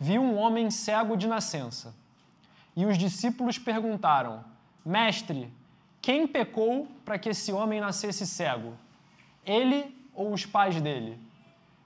viu 0.00 0.22
um 0.22 0.36
homem 0.36 0.70
cego 0.70 1.16
de 1.16 1.26
nascença. 1.26 1.94
E 2.74 2.84
os 2.84 2.98
discípulos 2.98 3.58
perguntaram: 3.58 4.44
Mestre, 4.84 5.52
quem 6.00 6.26
pecou 6.26 6.86
para 7.04 7.18
que 7.18 7.30
esse 7.30 7.52
homem 7.52 7.80
nascesse 7.80 8.26
cego? 8.26 8.74
Ele 9.44 9.94
ou 10.14 10.32
os 10.32 10.46
pais 10.46 10.80
dele? 10.80 11.18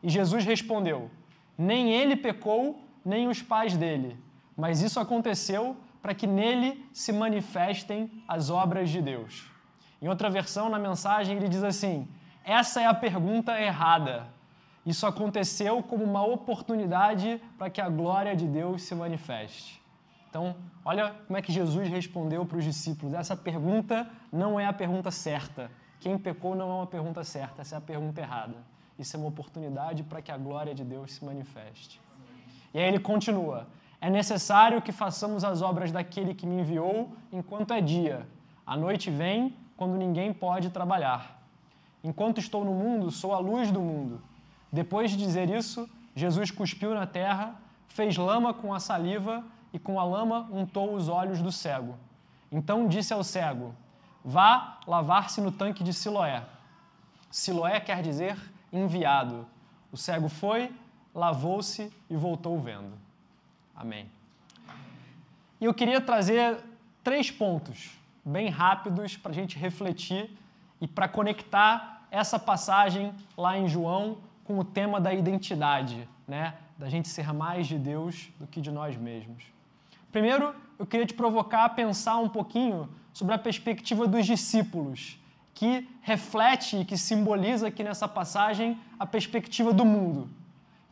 E 0.02 0.08
Jesus 0.08 0.44
respondeu: 0.44 1.10
Nem 1.56 1.90
ele 1.92 2.16
pecou, 2.16 2.82
nem 3.04 3.28
os 3.28 3.42
pais 3.42 3.76
dele, 3.76 4.16
mas 4.56 4.82
isso 4.82 5.00
aconteceu 5.00 5.76
para 6.02 6.14
que 6.14 6.26
nele 6.26 6.84
se 6.92 7.12
manifestem 7.12 8.10
as 8.26 8.50
obras 8.50 8.88
de 8.90 9.00
Deus. 9.02 9.50
Em 10.00 10.08
outra 10.08 10.30
versão, 10.30 10.68
na 10.68 10.78
mensagem, 10.78 11.36
ele 11.36 11.48
diz 11.48 11.62
assim: 11.62 12.08
Essa 12.44 12.80
é 12.80 12.86
a 12.86 12.94
pergunta 12.94 13.60
errada. 13.60 14.26
Isso 14.84 15.06
aconteceu 15.06 15.82
como 15.82 16.04
uma 16.04 16.24
oportunidade 16.24 17.40
para 17.58 17.68
que 17.68 17.80
a 17.80 17.88
glória 17.88 18.34
de 18.34 18.46
Deus 18.46 18.82
se 18.82 18.94
manifeste. 18.94 19.79
Então, 20.30 20.54
olha 20.84 21.12
como 21.26 21.36
é 21.36 21.42
que 21.42 21.52
Jesus 21.52 21.88
respondeu 21.88 22.46
para 22.46 22.56
os 22.56 22.64
discípulos. 22.64 23.14
Essa 23.14 23.36
pergunta 23.36 24.08
não 24.32 24.60
é 24.60 24.64
a 24.64 24.72
pergunta 24.72 25.10
certa. 25.10 25.68
Quem 25.98 26.16
pecou 26.16 26.54
não 26.54 26.70
é 26.70 26.74
uma 26.76 26.86
pergunta 26.86 27.24
certa, 27.24 27.62
essa 27.62 27.74
é 27.74 27.78
a 27.78 27.80
pergunta 27.80 28.20
errada. 28.20 28.54
Isso 28.96 29.16
é 29.16 29.18
uma 29.18 29.28
oportunidade 29.28 30.04
para 30.04 30.22
que 30.22 30.30
a 30.30 30.38
glória 30.38 30.72
de 30.72 30.84
Deus 30.84 31.14
se 31.14 31.24
manifeste. 31.24 32.00
E 32.72 32.78
aí 32.78 32.84
ele 32.84 33.00
continua: 33.00 33.66
É 34.00 34.08
necessário 34.08 34.80
que 34.80 34.92
façamos 34.92 35.42
as 35.42 35.62
obras 35.62 35.90
daquele 35.90 36.32
que 36.32 36.46
me 36.46 36.60
enviou 36.60 37.12
enquanto 37.32 37.74
é 37.74 37.80
dia. 37.80 38.26
A 38.64 38.76
noite 38.76 39.10
vem 39.10 39.56
quando 39.76 39.96
ninguém 39.96 40.32
pode 40.32 40.70
trabalhar. 40.70 41.42
Enquanto 42.04 42.38
estou 42.38 42.64
no 42.64 42.72
mundo, 42.72 43.10
sou 43.10 43.34
a 43.34 43.38
luz 43.38 43.72
do 43.72 43.80
mundo. 43.80 44.22
Depois 44.72 45.10
de 45.10 45.16
dizer 45.16 45.50
isso, 45.50 45.90
Jesus 46.14 46.52
cuspiu 46.52 46.94
na 46.94 47.06
terra, 47.06 47.56
fez 47.88 48.16
lama 48.16 48.54
com 48.54 48.72
a 48.72 48.78
saliva 48.78 49.44
e 49.72 49.78
com 49.78 49.98
a 49.98 50.04
lama 50.04 50.48
untou 50.50 50.94
os 50.94 51.08
olhos 51.08 51.40
do 51.40 51.52
cego. 51.52 51.96
Então 52.50 52.88
disse 52.88 53.12
ao 53.12 53.22
cego: 53.22 53.74
Vá 54.24 54.78
lavar-se 54.86 55.40
no 55.40 55.52
tanque 55.52 55.84
de 55.84 55.92
Siloé. 55.92 56.44
Siloé 57.30 57.78
quer 57.80 58.02
dizer 58.02 58.36
enviado. 58.72 59.46
O 59.92 59.96
cego 59.96 60.28
foi, 60.28 60.72
lavou-se 61.14 61.92
e 62.08 62.16
voltou 62.16 62.58
vendo. 62.60 62.92
Amém. 63.74 64.06
E 65.60 65.64
eu 65.64 65.74
queria 65.74 66.00
trazer 66.00 66.58
três 67.02 67.30
pontos 67.30 67.90
bem 68.24 68.48
rápidos 68.48 69.16
para 69.16 69.30
a 69.30 69.34
gente 69.34 69.58
refletir 69.58 70.30
e 70.80 70.86
para 70.86 71.08
conectar 71.08 72.06
essa 72.10 72.38
passagem 72.38 73.14
lá 73.36 73.56
em 73.58 73.68
João 73.68 74.18
com 74.44 74.58
o 74.58 74.64
tema 74.64 75.00
da 75.00 75.12
identidade, 75.14 76.08
né? 76.26 76.54
Da 76.76 76.88
gente 76.88 77.08
ser 77.08 77.32
mais 77.32 77.66
de 77.66 77.78
Deus 77.78 78.30
do 78.38 78.46
que 78.46 78.60
de 78.60 78.70
nós 78.70 78.96
mesmos. 78.96 79.44
Primeiro, 80.12 80.54
eu 80.78 80.86
queria 80.86 81.06
te 81.06 81.14
provocar 81.14 81.64
a 81.64 81.68
pensar 81.68 82.16
um 82.18 82.28
pouquinho 82.28 82.88
sobre 83.12 83.34
a 83.34 83.38
perspectiva 83.38 84.06
dos 84.06 84.26
discípulos, 84.26 85.18
que 85.54 85.88
reflete 86.00 86.78
e 86.78 86.84
que 86.84 86.96
simboliza 86.96 87.68
aqui 87.68 87.82
nessa 87.82 88.08
passagem 88.08 88.78
a 88.98 89.06
perspectiva 89.06 89.72
do 89.72 89.84
mundo, 89.84 90.28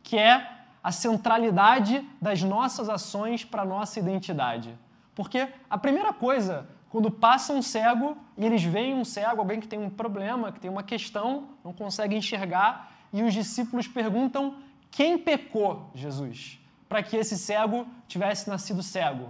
que 0.03 0.17
é 0.17 0.47
a 0.83 0.91
centralidade 0.91 2.07
das 2.21 2.41
nossas 2.43 2.87
ações 2.87 3.43
para 3.43 3.63
a 3.63 3.65
nossa 3.65 3.99
identidade. 3.99 4.77
Porque 5.13 5.47
a 5.69 5.77
primeira 5.77 6.13
coisa, 6.13 6.69
quando 6.89 7.11
passa 7.11 7.51
um 7.51 7.61
cego 7.61 8.15
e 8.37 8.45
eles 8.45 8.63
veem 8.63 8.93
um 8.93 9.03
cego, 9.03 9.41
alguém 9.41 9.59
que 9.59 9.67
tem 9.67 9.79
um 9.79 9.89
problema, 9.89 10.51
que 10.51 10.59
tem 10.59 10.71
uma 10.71 10.83
questão, 10.83 11.49
não 11.63 11.73
consegue 11.73 12.15
enxergar, 12.15 12.91
e 13.11 13.21
os 13.23 13.33
discípulos 13.33 13.87
perguntam: 13.87 14.55
quem 14.89 15.17
pecou, 15.17 15.89
Jesus, 15.93 16.59
para 16.89 17.03
que 17.03 17.15
esse 17.15 17.37
cego 17.37 17.87
tivesse 18.07 18.49
nascido 18.49 18.81
cego? 18.81 19.29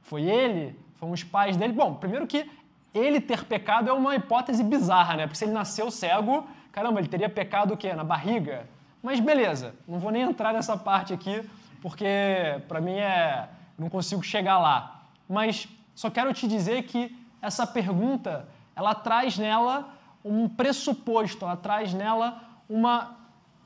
Foi 0.00 0.22
ele? 0.22 0.78
Foram 0.94 1.12
os 1.12 1.24
pais 1.24 1.56
dele? 1.56 1.72
Bom, 1.72 1.94
primeiro 1.94 2.26
que 2.26 2.48
ele 2.94 3.20
ter 3.20 3.44
pecado 3.44 3.90
é 3.90 3.92
uma 3.92 4.14
hipótese 4.14 4.62
bizarra, 4.62 5.16
né? 5.16 5.26
Porque 5.26 5.38
se 5.38 5.44
ele 5.44 5.52
nasceu 5.52 5.90
cego, 5.90 6.46
caramba, 6.70 7.00
ele 7.00 7.08
teria 7.08 7.28
pecado 7.28 7.74
o 7.74 7.76
quê? 7.76 7.92
Na 7.92 8.04
barriga? 8.04 8.68
Mas 9.02 9.18
beleza, 9.18 9.74
não 9.88 9.98
vou 9.98 10.10
nem 10.10 10.22
entrar 10.22 10.52
nessa 10.52 10.76
parte 10.76 11.12
aqui, 11.12 11.42
porque 11.82 12.06
para 12.68 12.80
mim 12.80 12.94
é. 12.94 13.48
não 13.78 13.88
consigo 13.88 14.22
chegar 14.22 14.58
lá. 14.58 15.02
Mas 15.28 15.68
só 15.94 16.10
quero 16.10 16.32
te 16.32 16.46
dizer 16.46 16.84
que 16.84 17.16
essa 17.40 17.66
pergunta, 17.66 18.48
ela 18.76 18.94
traz 18.94 19.38
nela 19.38 19.88
um 20.24 20.48
pressuposto, 20.48 21.44
ela 21.44 21.56
traz 21.56 21.94
nela 21.94 22.42
uma 22.68 23.16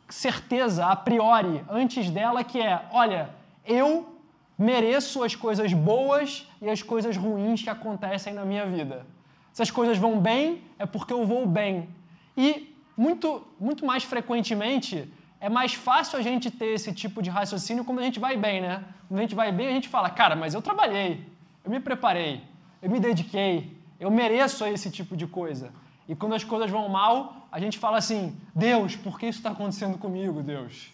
certeza 0.08 0.86
a 0.86 0.96
priori 0.96 1.64
antes 1.68 2.10
dela 2.10 2.44
que 2.44 2.60
é, 2.60 2.82
olha, 2.92 3.30
eu 3.66 4.14
mereço 4.58 5.22
as 5.22 5.34
coisas 5.34 5.72
boas 5.72 6.48
e 6.60 6.68
as 6.68 6.82
coisas 6.82 7.16
ruins 7.16 7.62
que 7.62 7.70
acontecem 7.70 8.32
na 8.32 8.44
minha 8.44 8.66
vida. 8.66 9.06
Se 9.52 9.62
as 9.62 9.70
coisas 9.70 9.98
vão 9.98 10.18
bem, 10.18 10.62
é 10.78 10.86
porque 10.86 11.12
eu 11.12 11.24
vou 11.24 11.46
bem. 11.46 11.88
E 12.36 12.74
muito, 12.96 13.46
muito 13.58 13.84
mais 13.84 14.04
frequentemente, 14.04 15.12
é 15.40 15.48
mais 15.48 15.74
fácil 15.74 16.18
a 16.18 16.22
gente 16.22 16.50
ter 16.50 16.66
esse 16.66 16.92
tipo 16.92 17.22
de 17.22 17.30
raciocínio 17.30 17.84
quando 17.84 17.98
a 17.98 18.02
gente 18.02 18.18
vai 18.18 18.36
bem, 18.36 18.60
né? 18.60 18.84
Quando 19.08 19.18
a 19.18 19.22
gente 19.22 19.34
vai 19.34 19.52
bem, 19.52 19.68
a 19.68 19.72
gente 19.72 19.88
fala, 19.88 20.08
cara, 20.10 20.34
mas 20.34 20.54
eu 20.54 20.62
trabalhei, 20.62 21.24
eu 21.64 21.70
me 21.70 21.80
preparei, 21.80 22.42
eu 22.80 22.90
me 22.90 22.98
dediquei, 22.98 23.76
eu 23.98 24.10
mereço 24.10 24.64
esse 24.66 24.90
tipo 24.90 25.16
de 25.16 25.26
coisa. 25.26 25.72
E 26.08 26.14
quando 26.14 26.34
as 26.34 26.44
coisas 26.44 26.70
vão 26.70 26.88
mal, 26.88 27.46
a 27.50 27.58
gente 27.58 27.78
fala 27.78 27.98
assim: 27.98 28.36
Deus, 28.54 28.96
por 28.96 29.18
que 29.18 29.26
isso 29.26 29.38
está 29.38 29.50
acontecendo 29.50 29.98
comigo, 29.98 30.42
Deus? 30.42 30.92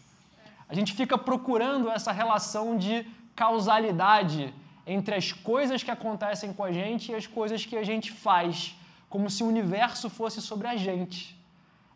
A 0.69 0.75
gente 0.75 0.93
fica 0.93 1.19
procurando 1.19 1.91
essa 1.91 2.13
relação 2.13 2.77
de 2.77 3.05
causalidade 3.35 4.55
entre 4.87 5.15
as 5.15 5.33
coisas 5.33 5.83
que 5.83 5.91
acontecem 5.91 6.53
com 6.53 6.63
a 6.63 6.73
gente 6.73 7.11
e 7.11 7.15
as 7.15 7.27
coisas 7.27 7.65
que 7.65 7.77
a 7.77 7.83
gente 7.83 8.13
faz, 8.13 8.77
como 9.09 9.29
se 9.29 9.43
o 9.43 9.47
universo 9.47 10.09
fosse 10.09 10.41
sobre 10.41 10.69
a 10.69 10.77
gente. 10.77 11.39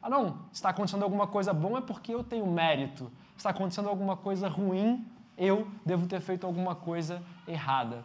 Ah, 0.03 0.11
não, 0.11 0.31
se 0.51 0.55
está 0.55 0.71
acontecendo 0.71 1.03
alguma 1.03 1.27
coisa 1.27 1.53
boa 1.53 1.79
é 1.79 1.83
porque 1.83 2.13
eu 2.15 2.23
tenho 2.23 2.47
mérito. 2.47 3.11
Se 3.31 3.39
está 3.39 3.51
acontecendo 3.51 3.89
alguma 3.89 4.17
coisa 4.17 4.49
ruim, 4.49 5.07
eu 5.39 5.67
devo 5.85 6.07
ter 6.07 6.21
feito 6.21 6.47
alguma 6.47 6.75
coisa 6.75 7.23
errada. 7.47 8.05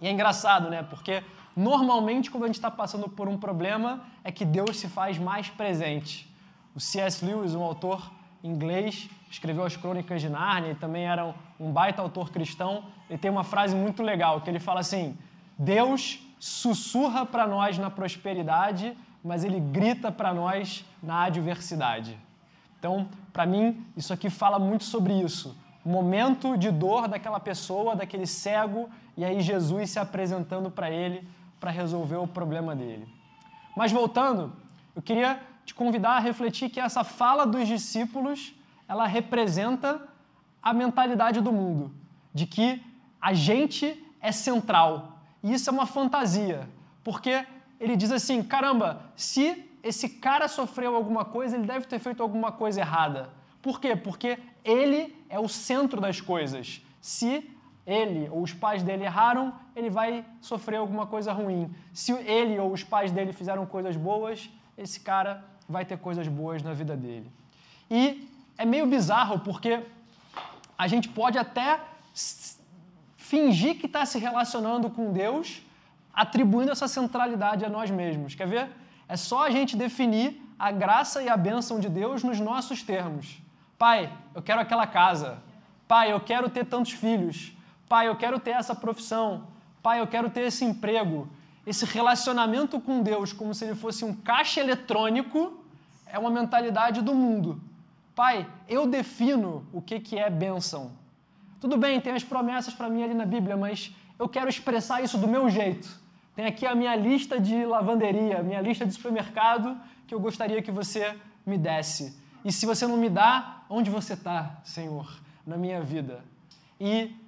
E 0.00 0.08
é 0.08 0.10
engraçado, 0.10 0.68
né? 0.68 0.82
Porque 0.82 1.22
normalmente 1.56 2.30
quando 2.30 2.44
a 2.44 2.46
gente 2.46 2.56
está 2.56 2.70
passando 2.70 3.08
por 3.08 3.28
um 3.28 3.38
problema 3.38 4.02
é 4.24 4.32
que 4.32 4.44
Deus 4.44 4.78
se 4.78 4.88
faz 4.88 5.18
mais 5.18 5.48
presente. 5.48 6.30
O 6.74 6.80
C.S. 6.80 7.24
Lewis, 7.24 7.54
um 7.54 7.62
autor 7.62 8.10
inglês, 8.42 9.08
escreveu 9.30 9.64
as 9.64 9.76
Crônicas 9.76 10.20
de 10.20 10.28
Nárnia 10.28 10.72
e 10.72 10.74
também 10.74 11.06
era 11.06 11.34
um 11.58 11.70
baita 11.70 12.02
autor 12.02 12.30
cristão. 12.30 12.84
Ele 13.08 13.18
tem 13.18 13.30
uma 13.30 13.44
frase 13.44 13.74
muito 13.74 14.02
legal 14.02 14.40
que 14.40 14.50
ele 14.50 14.58
fala 14.58 14.80
assim: 14.80 15.16
Deus 15.58 16.20
sussurra 16.38 17.24
para 17.24 17.46
nós 17.46 17.78
na 17.78 17.90
prosperidade, 17.90 18.96
mas 19.22 19.44
ele 19.44 19.60
grita 19.60 20.10
para 20.10 20.34
nós 20.34 20.84
na 21.02 21.24
adversidade. 21.24 22.18
Então, 22.78 23.08
para 23.32 23.46
mim, 23.46 23.86
isso 23.96 24.12
aqui 24.12 24.28
fala 24.28 24.58
muito 24.58 24.84
sobre 24.84 25.12
isso. 25.12 25.56
Momento 25.84 26.56
de 26.56 26.70
dor 26.70 27.06
daquela 27.06 27.38
pessoa, 27.38 27.94
daquele 27.94 28.26
cego, 28.26 28.90
e 29.16 29.24
aí 29.24 29.40
Jesus 29.40 29.90
se 29.90 29.98
apresentando 29.98 30.70
para 30.70 30.90
ele 30.90 31.26
para 31.62 31.70
resolver 31.70 32.16
o 32.16 32.26
problema 32.26 32.74
dele. 32.74 33.06
Mas 33.76 33.92
voltando, 33.92 34.52
eu 34.96 35.00
queria 35.00 35.40
te 35.64 35.72
convidar 35.72 36.16
a 36.16 36.18
refletir 36.18 36.68
que 36.68 36.80
essa 36.80 37.04
fala 37.04 37.46
dos 37.46 37.68
discípulos, 37.68 38.52
ela 38.88 39.06
representa 39.06 40.02
a 40.60 40.74
mentalidade 40.74 41.40
do 41.40 41.52
mundo, 41.52 41.94
de 42.34 42.46
que 42.46 42.82
a 43.20 43.32
gente 43.32 44.04
é 44.20 44.32
central. 44.32 45.20
E 45.40 45.54
isso 45.54 45.70
é 45.70 45.72
uma 45.72 45.86
fantasia, 45.86 46.68
porque 47.04 47.46
ele 47.78 47.94
diz 47.94 48.10
assim: 48.10 48.42
caramba, 48.42 49.00
se 49.14 49.64
esse 49.84 50.08
cara 50.08 50.48
sofreu 50.48 50.96
alguma 50.96 51.24
coisa, 51.24 51.56
ele 51.56 51.66
deve 51.66 51.86
ter 51.86 52.00
feito 52.00 52.24
alguma 52.24 52.50
coisa 52.50 52.80
errada. 52.80 53.30
Por 53.62 53.80
quê? 53.80 53.94
Porque 53.94 54.36
ele 54.64 55.16
é 55.28 55.38
o 55.38 55.48
centro 55.48 56.00
das 56.00 56.20
coisas. 56.20 56.82
Se 57.00 57.48
ele 57.86 58.28
ou 58.30 58.42
os 58.42 58.52
pais 58.52 58.82
dele 58.82 59.04
erraram, 59.04 59.52
ele 59.74 59.90
vai 59.90 60.24
sofrer 60.40 60.76
alguma 60.76 61.06
coisa 61.06 61.32
ruim. 61.32 61.72
Se 61.92 62.12
ele 62.12 62.58
ou 62.58 62.72
os 62.72 62.84
pais 62.84 63.10
dele 63.10 63.32
fizeram 63.32 63.66
coisas 63.66 63.96
boas, 63.96 64.48
esse 64.76 65.00
cara 65.00 65.44
vai 65.68 65.84
ter 65.84 65.98
coisas 65.98 66.26
boas 66.28 66.62
na 66.62 66.72
vida 66.72 66.96
dele. 66.96 67.30
E 67.90 68.28
é 68.56 68.64
meio 68.64 68.86
bizarro 68.86 69.40
porque 69.40 69.82
a 70.78 70.86
gente 70.86 71.08
pode 71.08 71.38
até 71.38 71.80
fingir 73.16 73.78
que 73.78 73.86
está 73.86 74.04
se 74.04 74.18
relacionando 74.18 74.90
com 74.90 75.12
Deus, 75.12 75.62
atribuindo 76.12 76.70
essa 76.70 76.86
centralidade 76.86 77.64
a 77.64 77.68
nós 77.68 77.90
mesmos. 77.90 78.34
Quer 78.34 78.46
ver? 78.46 78.68
É 79.08 79.16
só 79.16 79.46
a 79.46 79.50
gente 79.50 79.76
definir 79.76 80.40
a 80.58 80.70
graça 80.70 81.22
e 81.22 81.28
a 81.28 81.36
bênção 81.36 81.80
de 81.80 81.88
Deus 81.88 82.22
nos 82.22 82.38
nossos 82.38 82.82
termos. 82.82 83.38
Pai, 83.78 84.12
eu 84.34 84.42
quero 84.42 84.60
aquela 84.60 84.86
casa. 84.86 85.38
Pai, 85.88 86.12
eu 86.12 86.20
quero 86.20 86.48
ter 86.48 86.64
tantos 86.64 86.92
filhos. 86.92 87.52
Pai, 87.92 88.08
eu 88.08 88.16
quero 88.16 88.40
ter 88.40 88.52
essa 88.52 88.74
profissão. 88.74 89.48
Pai, 89.82 90.00
eu 90.00 90.06
quero 90.06 90.30
ter 90.30 90.44
esse 90.44 90.64
emprego. 90.64 91.28
Esse 91.66 91.84
relacionamento 91.84 92.80
com 92.80 93.02
Deus, 93.02 93.34
como 93.34 93.52
se 93.52 93.66
ele 93.66 93.74
fosse 93.74 94.02
um 94.02 94.14
caixa 94.14 94.60
eletrônico, 94.60 95.62
é 96.06 96.18
uma 96.18 96.30
mentalidade 96.30 97.02
do 97.02 97.14
mundo. 97.14 97.60
Pai, 98.14 98.48
eu 98.66 98.86
defino 98.86 99.66
o 99.74 99.82
que, 99.82 100.00
que 100.00 100.18
é 100.18 100.30
bênção. 100.30 100.92
Tudo 101.60 101.76
bem, 101.76 102.00
tem 102.00 102.14
as 102.14 102.24
promessas 102.24 102.72
para 102.72 102.88
mim 102.88 103.02
ali 103.02 103.12
na 103.12 103.26
Bíblia, 103.26 103.58
mas 103.58 103.94
eu 104.18 104.26
quero 104.26 104.48
expressar 104.48 105.04
isso 105.04 105.18
do 105.18 105.28
meu 105.28 105.50
jeito. 105.50 105.86
Tem 106.34 106.46
aqui 106.46 106.64
a 106.66 106.74
minha 106.74 106.96
lista 106.96 107.38
de 107.38 107.66
lavanderia, 107.66 108.42
minha 108.42 108.62
lista 108.62 108.86
de 108.86 108.94
supermercado 108.94 109.78
que 110.06 110.14
eu 110.14 110.18
gostaria 110.18 110.62
que 110.62 110.70
você 110.70 111.14
me 111.44 111.58
desse. 111.58 112.18
E 112.42 112.50
se 112.50 112.64
você 112.64 112.86
não 112.86 112.96
me 112.96 113.10
dá, 113.10 113.64
onde 113.68 113.90
você 113.90 114.14
está, 114.14 114.60
Senhor, 114.64 115.14
na 115.46 115.58
minha 115.58 115.82
vida? 115.82 116.24
E 116.80 117.20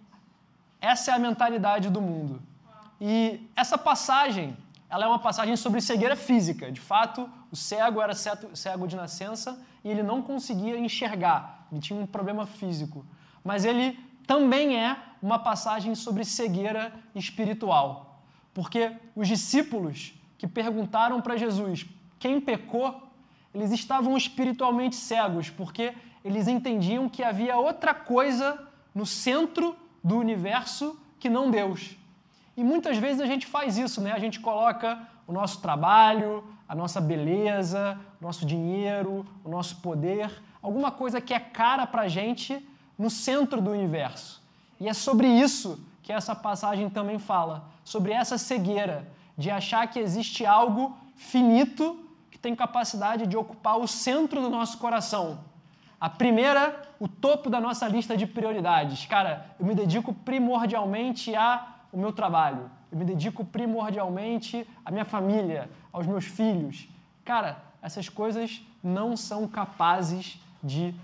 essa 0.84 1.12
é 1.12 1.14
a 1.14 1.18
mentalidade 1.18 1.88
do 1.88 2.00
mundo. 2.00 2.42
E 3.00 3.48
essa 3.56 3.78
passagem, 3.78 4.56
ela 4.88 5.06
é 5.06 5.08
uma 5.08 5.18
passagem 5.18 5.56
sobre 5.56 5.80
cegueira 5.80 6.14
física. 6.14 6.70
De 6.70 6.80
fato, 6.80 7.28
o 7.50 7.56
cego 7.56 8.02
era 8.02 8.14
cego 8.14 8.86
de 8.86 8.94
nascença 8.94 9.58
e 9.82 9.88
ele 9.90 10.02
não 10.02 10.20
conseguia 10.20 10.78
enxergar, 10.78 11.66
ele 11.72 11.80
tinha 11.80 11.98
um 11.98 12.06
problema 12.06 12.46
físico. 12.46 13.04
Mas 13.42 13.64
ele 13.64 13.98
também 14.26 14.78
é 14.78 14.96
uma 15.22 15.38
passagem 15.38 15.94
sobre 15.94 16.24
cegueira 16.24 16.92
espiritual. 17.14 18.20
Porque 18.52 18.92
os 19.16 19.26
discípulos 19.26 20.12
que 20.36 20.46
perguntaram 20.46 21.20
para 21.20 21.36
Jesus 21.36 21.86
quem 22.18 22.40
pecou, 22.40 23.02
eles 23.54 23.70
estavam 23.72 24.16
espiritualmente 24.16 24.96
cegos, 24.96 25.50
porque 25.50 25.94
eles 26.24 26.46
entendiam 26.46 27.08
que 27.08 27.22
havia 27.22 27.56
outra 27.56 27.92
coisa 27.94 28.66
no 28.94 29.04
centro 29.04 29.76
do 30.04 30.18
universo 30.18 30.96
que 31.18 31.30
não 31.30 31.50
Deus. 31.50 31.96
E 32.54 32.62
muitas 32.62 32.98
vezes 32.98 33.22
a 33.22 33.26
gente 33.26 33.46
faz 33.46 33.78
isso, 33.78 34.02
né? 34.02 34.12
A 34.12 34.18
gente 34.18 34.38
coloca 34.38 34.98
o 35.26 35.32
nosso 35.32 35.60
trabalho, 35.62 36.44
a 36.68 36.74
nossa 36.74 37.00
beleza, 37.00 37.98
o 38.20 38.24
nosso 38.24 38.44
dinheiro, 38.44 39.26
o 39.42 39.48
nosso 39.48 39.76
poder, 39.76 40.30
alguma 40.62 40.90
coisa 40.90 41.20
que 41.20 41.32
é 41.32 41.40
cara 41.40 41.86
para 41.86 42.02
a 42.02 42.08
gente 42.08 42.62
no 42.98 43.08
centro 43.08 43.60
do 43.60 43.70
universo. 43.70 44.42
E 44.78 44.88
é 44.88 44.92
sobre 44.92 45.26
isso 45.26 45.82
que 46.02 46.12
essa 46.12 46.34
passagem 46.34 46.90
também 46.90 47.18
fala, 47.18 47.64
sobre 47.82 48.12
essa 48.12 48.36
cegueira 48.36 49.08
de 49.36 49.50
achar 49.50 49.86
que 49.88 49.98
existe 49.98 50.44
algo 50.44 50.96
finito 51.16 51.98
que 52.30 52.38
tem 52.38 52.54
capacidade 52.54 53.26
de 53.26 53.36
ocupar 53.36 53.78
o 53.78 53.88
centro 53.88 54.40
do 54.40 54.50
nosso 54.50 54.78
coração. 54.78 55.38
A 56.04 56.10
primeira, 56.10 56.82
o 57.00 57.08
topo 57.08 57.48
da 57.48 57.58
nossa 57.58 57.88
lista 57.88 58.14
de 58.14 58.26
prioridades. 58.26 59.06
Cara, 59.06 59.46
eu 59.58 59.64
me 59.64 59.74
dedico 59.74 60.12
primordialmente 60.12 61.34
ao 61.34 61.66
meu 61.94 62.12
trabalho. 62.12 62.70
Eu 62.92 62.98
me 62.98 63.06
dedico 63.06 63.42
primordialmente 63.42 64.68
à 64.84 64.90
minha 64.90 65.06
família, 65.06 65.70
aos 65.90 66.06
meus 66.06 66.26
filhos. 66.26 66.86
Cara, 67.24 67.56
essas 67.80 68.06
coisas 68.10 68.60
não 68.82 69.16
são 69.16 69.48
capazes 69.48 70.38
de 70.62 70.94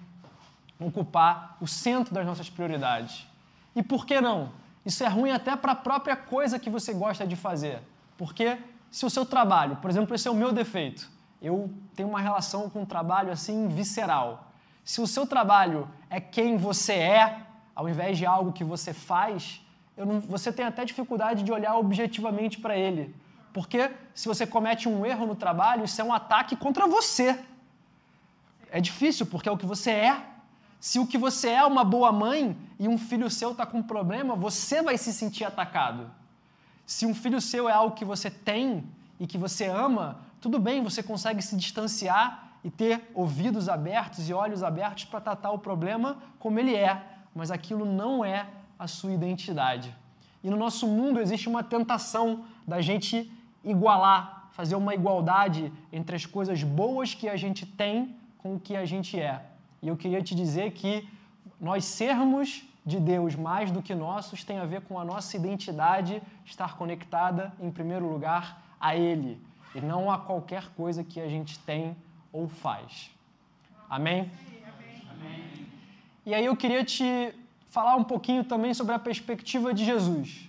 ocupar 0.78 1.56
o 1.62 1.66
centro 1.66 2.12
das 2.12 2.26
nossas 2.26 2.50
prioridades. 2.50 3.26
E 3.74 3.82
por 3.82 4.04
que 4.04 4.20
não? 4.20 4.50
Isso 4.84 5.02
é 5.02 5.08
ruim 5.08 5.30
até 5.30 5.56
para 5.56 5.72
a 5.72 5.76
própria 5.76 6.14
coisa 6.14 6.58
que 6.58 6.68
você 6.68 6.92
gosta 6.92 7.26
de 7.26 7.36
fazer. 7.36 7.80
Porque 8.18 8.58
se 8.90 9.06
o 9.06 9.08
seu 9.08 9.24
trabalho, 9.24 9.76
por 9.76 9.90
exemplo, 9.90 10.14
esse 10.14 10.28
é 10.28 10.30
o 10.30 10.34
meu 10.34 10.52
defeito, 10.52 11.10
eu 11.40 11.70
tenho 11.96 12.10
uma 12.10 12.20
relação 12.20 12.68
com 12.68 12.82
o 12.82 12.86
trabalho 12.86 13.32
assim 13.32 13.66
visceral. 13.68 14.49
Se 14.90 15.00
o 15.00 15.06
seu 15.06 15.24
trabalho 15.24 15.88
é 16.16 16.18
quem 16.18 16.56
você 16.56 16.94
é, 16.94 17.42
ao 17.76 17.88
invés 17.88 18.18
de 18.18 18.26
algo 18.26 18.52
que 18.52 18.64
você 18.64 18.92
faz, 18.92 19.64
não, 19.96 20.18
você 20.18 20.52
tem 20.52 20.66
até 20.66 20.84
dificuldade 20.84 21.44
de 21.44 21.52
olhar 21.52 21.76
objetivamente 21.76 22.58
para 22.58 22.76
ele. 22.76 23.14
Porque 23.52 23.88
se 24.12 24.26
você 24.26 24.44
comete 24.44 24.88
um 24.88 25.06
erro 25.06 25.26
no 25.26 25.36
trabalho, 25.36 25.84
isso 25.84 26.00
é 26.00 26.02
um 26.02 26.12
ataque 26.12 26.56
contra 26.56 26.88
você. 26.88 27.38
É 28.68 28.80
difícil, 28.80 29.26
porque 29.26 29.48
é 29.48 29.52
o 29.52 29.56
que 29.56 29.64
você 29.64 29.92
é. 29.92 30.24
Se 30.80 30.98
o 30.98 31.06
que 31.06 31.16
você 31.16 31.50
é 31.50 31.64
uma 31.64 31.84
boa 31.84 32.10
mãe 32.10 32.58
e 32.76 32.88
um 32.88 32.98
filho 32.98 33.30
seu 33.30 33.52
está 33.52 33.64
com 33.64 33.78
um 33.78 33.84
problema, 33.84 34.34
você 34.34 34.82
vai 34.82 34.98
se 34.98 35.12
sentir 35.12 35.44
atacado. 35.44 36.10
Se 36.84 37.06
um 37.06 37.14
filho 37.14 37.40
seu 37.40 37.68
é 37.68 37.72
algo 37.72 37.94
que 37.94 38.04
você 38.04 38.28
tem 38.28 38.82
e 39.20 39.26
que 39.28 39.38
você 39.38 39.66
ama, 39.66 40.18
tudo 40.40 40.58
bem, 40.58 40.82
você 40.82 41.00
consegue 41.00 41.42
se 41.42 41.54
distanciar 41.56 42.49
e 42.64 42.70
ter 42.70 43.10
ouvidos 43.14 43.68
abertos 43.68 44.28
e 44.28 44.34
olhos 44.34 44.62
abertos 44.62 45.04
para 45.04 45.20
tratar 45.20 45.50
o 45.50 45.58
problema 45.58 46.18
como 46.38 46.58
ele 46.58 46.74
é, 46.74 47.02
mas 47.34 47.50
aquilo 47.50 47.84
não 47.84 48.24
é 48.24 48.46
a 48.78 48.86
sua 48.86 49.12
identidade. 49.12 49.94
E 50.42 50.50
no 50.50 50.56
nosso 50.56 50.86
mundo 50.86 51.20
existe 51.20 51.48
uma 51.48 51.62
tentação 51.62 52.44
da 52.66 52.80
gente 52.80 53.30
igualar, 53.64 54.48
fazer 54.52 54.74
uma 54.74 54.94
igualdade 54.94 55.72
entre 55.92 56.16
as 56.16 56.26
coisas 56.26 56.62
boas 56.62 57.14
que 57.14 57.28
a 57.28 57.36
gente 57.36 57.66
tem 57.66 58.16
com 58.38 58.54
o 58.54 58.60
que 58.60 58.74
a 58.76 58.84
gente 58.84 59.18
é. 59.18 59.44
E 59.82 59.88
eu 59.88 59.96
queria 59.96 60.22
te 60.22 60.34
dizer 60.34 60.72
que 60.72 61.08
nós 61.60 61.84
sermos 61.84 62.64
de 62.84 62.98
Deus 62.98 63.36
mais 63.36 63.70
do 63.70 63.82
que 63.82 63.94
nossos 63.94 64.42
tem 64.42 64.58
a 64.58 64.64
ver 64.64 64.80
com 64.82 64.98
a 64.98 65.04
nossa 65.04 65.36
identidade 65.36 66.22
estar 66.44 66.76
conectada, 66.76 67.52
em 67.60 67.70
primeiro 67.70 68.10
lugar, 68.10 68.62
a 68.80 68.96
Ele 68.96 69.40
e 69.74 69.80
não 69.80 70.10
a 70.10 70.18
qualquer 70.18 70.68
coisa 70.70 71.04
que 71.04 71.20
a 71.20 71.28
gente 71.28 71.58
tem 71.60 71.96
ou 72.32 72.48
faz. 72.48 73.10
Amém? 73.88 74.30
Amém? 75.10 75.66
E 76.24 76.34
aí 76.34 76.44
eu 76.44 76.56
queria 76.56 76.84
te 76.84 77.34
falar 77.68 77.96
um 77.96 78.04
pouquinho 78.04 78.44
também 78.44 78.74
sobre 78.74 78.94
a 78.94 78.98
perspectiva 78.98 79.72
de 79.72 79.84
Jesus. 79.84 80.48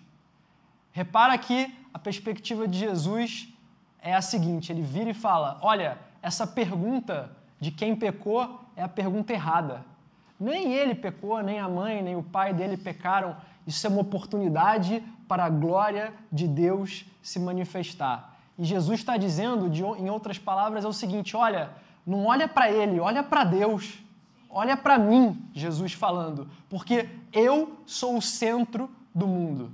Repara 0.91 1.37
que 1.37 1.73
a 1.93 1.99
perspectiva 1.99 2.67
de 2.67 2.77
Jesus 2.77 3.47
é 4.01 4.13
a 4.13 4.21
seguinte: 4.21 4.71
ele 4.71 4.81
vira 4.81 5.09
e 5.09 5.13
fala: 5.13 5.57
Olha, 5.61 5.97
essa 6.21 6.45
pergunta 6.45 7.31
de 7.59 7.71
quem 7.71 7.95
pecou 7.95 8.59
é 8.75 8.83
a 8.83 8.89
pergunta 8.89 9.31
errada. 9.31 9.85
Nem 10.39 10.73
ele 10.73 10.95
pecou, 10.95 11.41
nem 11.41 11.59
a 11.59 11.69
mãe, 11.69 12.01
nem 12.01 12.15
o 12.15 12.23
pai 12.23 12.53
dele 12.53 12.75
pecaram. 12.75 13.35
Isso 13.65 13.85
é 13.85 13.89
uma 13.89 14.01
oportunidade 14.01 15.03
para 15.27 15.45
a 15.45 15.49
glória 15.49 16.13
de 16.31 16.47
Deus 16.47 17.05
se 17.21 17.39
manifestar. 17.39 18.30
E 18.57 18.65
Jesus 18.65 18.99
está 18.99 19.17
dizendo, 19.17 19.69
de, 19.69 19.81
em 19.83 20.09
outras 20.09 20.37
palavras, 20.37 20.85
é 20.85 20.87
o 20.87 20.93
seguinte: 20.93 21.35
olha, 21.35 21.71
não 22.05 22.25
olha 22.25 22.47
para 22.47 22.71
ele, 22.71 22.99
olha 22.99 23.23
para 23.23 23.43
Deus. 23.43 23.99
Olha 24.53 24.75
para 24.75 24.99
mim, 24.99 25.41
Jesus 25.53 25.93
falando, 25.93 26.49
porque 26.69 27.07
eu 27.31 27.77
sou 27.85 28.17
o 28.17 28.21
centro 28.21 28.89
do 29.15 29.25
mundo. 29.25 29.71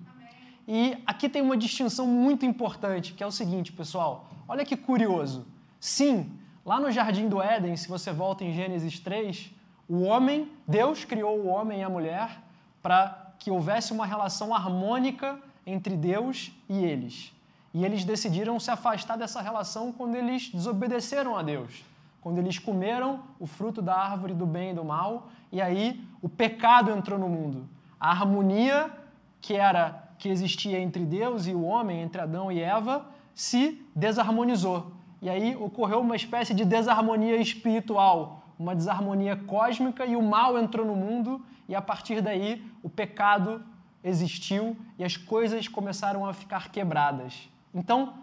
E 0.68 1.02
aqui 1.06 1.28
tem 1.28 1.42
uma 1.42 1.58
distinção 1.58 2.06
muito 2.06 2.46
importante, 2.46 3.14
que 3.14 3.24
é 3.24 3.26
o 3.26 3.32
seguinte, 3.32 3.72
pessoal. 3.72 4.30
Olha 4.48 4.64
que 4.64 4.78
curioso. 4.78 5.48
Sim, 5.80 6.32
lá 6.64 6.80
no 6.80 6.92
jardim 6.92 7.28
do 7.28 7.42
Éden, 7.42 7.76
se 7.76 7.88
você 7.88 8.12
volta 8.12 8.44
em 8.44 8.54
Gênesis 8.54 9.00
3, 9.00 9.52
o 9.90 10.02
homem, 10.02 10.52
Deus 10.68 11.06
criou 11.06 11.40
o 11.40 11.48
homem 11.48 11.80
e 11.80 11.84
a 11.84 11.90
mulher 11.90 12.40
para 12.84 13.34
que 13.40 13.50
houvesse 13.50 13.94
uma 13.94 14.06
relação 14.06 14.54
harmônica 14.54 15.40
entre 15.66 15.96
Deus 15.96 16.52
e 16.70 16.84
eles. 16.84 17.34
E 17.74 17.86
eles 17.86 18.04
decidiram 18.04 18.60
se 18.60 18.72
afastar 18.72 19.18
dessa 19.18 19.42
relação 19.42 19.92
quando 19.92 20.16
eles 20.16 20.50
desobedeceram 20.50 21.36
a 21.38 21.44
Deus, 21.44 21.84
quando 22.22 22.38
eles 22.40 22.58
comeram 22.58 23.22
o 23.40 23.46
fruto 23.46 23.82
da 23.82 23.96
árvore 23.96 24.34
do 24.34 24.46
bem 24.46 24.72
e 24.72 24.74
do 24.74 24.84
mal, 24.84 25.30
e 25.52 25.62
aí 25.62 26.04
o 26.22 26.30
pecado 26.30 26.92
entrou 26.92 27.20
no 27.20 27.30
mundo. 27.30 27.68
A 28.00 28.12
harmonia 28.12 28.92
que 29.42 29.54
era 29.54 30.04
que 30.18 30.30
existia 30.30 30.80
entre 30.80 31.06
Deus 31.06 31.46
e 31.46 31.54
o 31.54 31.64
homem, 31.64 32.02
entre 32.02 32.20
Adão 32.20 32.52
e 32.52 32.60
Eva, 32.60 33.06
se 33.36 33.82
desarmonizou. 33.96 34.92
E 35.22 35.30
aí 35.30 35.56
ocorreu 35.56 36.00
uma 36.00 36.16
espécie 36.16 36.54
de 36.54 36.66
desarmonia 36.66 37.38
espiritual, 37.38 38.44
uma 38.58 38.76
desarmonia 38.76 39.36
cósmica 39.36 40.06
e 40.06 40.16
o 40.16 40.22
mal 40.22 40.58
entrou 40.58 40.86
no 40.86 40.96
mundo 40.96 41.42
e 41.68 41.76
a 41.76 41.82
partir 41.82 42.22
daí 42.22 42.64
o 42.82 42.90
pecado 42.90 43.64
existiu 44.04 44.76
e 44.98 45.04
as 45.04 45.18
coisas 45.18 45.68
começaram 45.68 46.26
a 46.26 46.34
ficar 46.34 46.72
quebradas. 46.72 47.50
Então, 47.78 48.16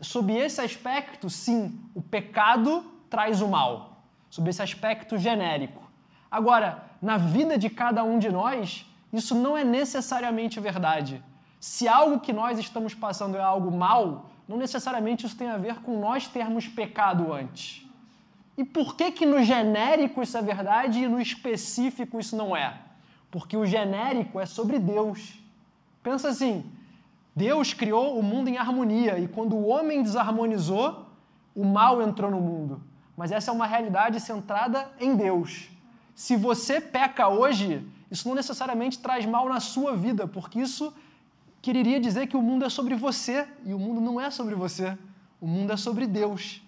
sob 0.00 0.32
esse 0.32 0.60
aspecto, 0.60 1.28
sim, 1.28 1.80
o 1.96 2.00
pecado 2.00 2.84
traz 3.10 3.42
o 3.42 3.48
mal, 3.48 4.04
sob 4.30 4.48
esse 4.48 4.62
aspecto 4.62 5.18
genérico. 5.18 5.82
Agora, 6.30 6.84
na 7.02 7.18
vida 7.18 7.58
de 7.58 7.68
cada 7.68 8.04
um 8.04 8.20
de 8.20 8.30
nós, 8.30 8.86
isso 9.12 9.34
não 9.34 9.56
é 9.56 9.64
necessariamente 9.64 10.60
verdade. 10.60 11.20
Se 11.58 11.88
algo 11.88 12.20
que 12.20 12.32
nós 12.32 12.56
estamos 12.56 12.94
passando 12.94 13.36
é 13.36 13.42
algo 13.42 13.76
mal, 13.76 14.30
não 14.46 14.56
necessariamente 14.56 15.26
isso 15.26 15.36
tem 15.36 15.48
a 15.48 15.58
ver 15.58 15.80
com 15.80 15.98
nós 15.98 16.28
termos 16.28 16.68
pecado 16.68 17.32
antes. 17.32 17.84
E 18.56 18.64
por 18.64 18.94
que 18.94 19.10
que 19.10 19.26
no 19.26 19.42
genérico 19.42 20.22
isso 20.22 20.38
é 20.38 20.42
verdade 20.42 21.00
e 21.00 21.08
no 21.08 21.20
específico 21.20 22.20
isso 22.20 22.36
não 22.36 22.56
é? 22.56 22.78
Porque 23.28 23.56
o 23.56 23.66
genérico 23.66 24.38
é 24.38 24.46
sobre 24.46 24.78
Deus. 24.78 25.34
Pensa 26.00 26.28
assim, 26.28 26.64
Deus 27.34 27.72
criou 27.72 28.18
o 28.18 28.22
mundo 28.22 28.48
em 28.48 28.56
harmonia 28.56 29.18
e 29.18 29.28
quando 29.28 29.54
o 29.54 29.66
homem 29.66 30.02
desarmonizou, 30.02 31.06
o 31.54 31.64
mal 31.64 32.02
entrou 32.02 32.30
no 32.30 32.40
mundo. 32.40 32.82
Mas 33.16 33.30
essa 33.32 33.50
é 33.50 33.54
uma 33.54 33.66
realidade 33.66 34.18
centrada 34.20 34.90
em 34.98 35.14
Deus. 35.14 35.68
Se 36.14 36.36
você 36.36 36.80
peca 36.80 37.28
hoje, 37.28 37.86
isso 38.10 38.28
não 38.28 38.34
necessariamente 38.34 38.98
traz 38.98 39.24
mal 39.24 39.48
na 39.48 39.60
sua 39.60 39.96
vida, 39.96 40.26
porque 40.26 40.60
isso 40.60 40.92
quereria 41.62 42.00
dizer 42.00 42.26
que 42.26 42.36
o 42.36 42.42
mundo 42.42 42.64
é 42.64 42.68
sobre 42.68 42.94
você 42.94 43.46
e 43.64 43.72
o 43.72 43.78
mundo 43.78 44.00
não 44.00 44.20
é 44.20 44.30
sobre 44.30 44.54
você. 44.54 44.96
O 45.40 45.46
mundo 45.46 45.72
é 45.72 45.76
sobre 45.76 46.06
Deus. 46.06 46.62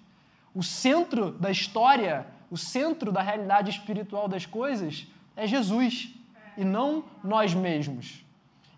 O 0.55 0.63
centro 0.63 1.33
da 1.33 1.51
história, 1.51 2.27
o 2.51 2.57
centro 2.57 3.11
da 3.11 3.23
realidade 3.23 3.71
espiritual 3.71 4.29
das 4.29 4.47
coisas 4.47 5.07
é 5.35 5.47
Jesus 5.47 6.15
e 6.57 6.65
não 6.65 7.05
nós 7.25 7.55
mesmos. 7.55 8.25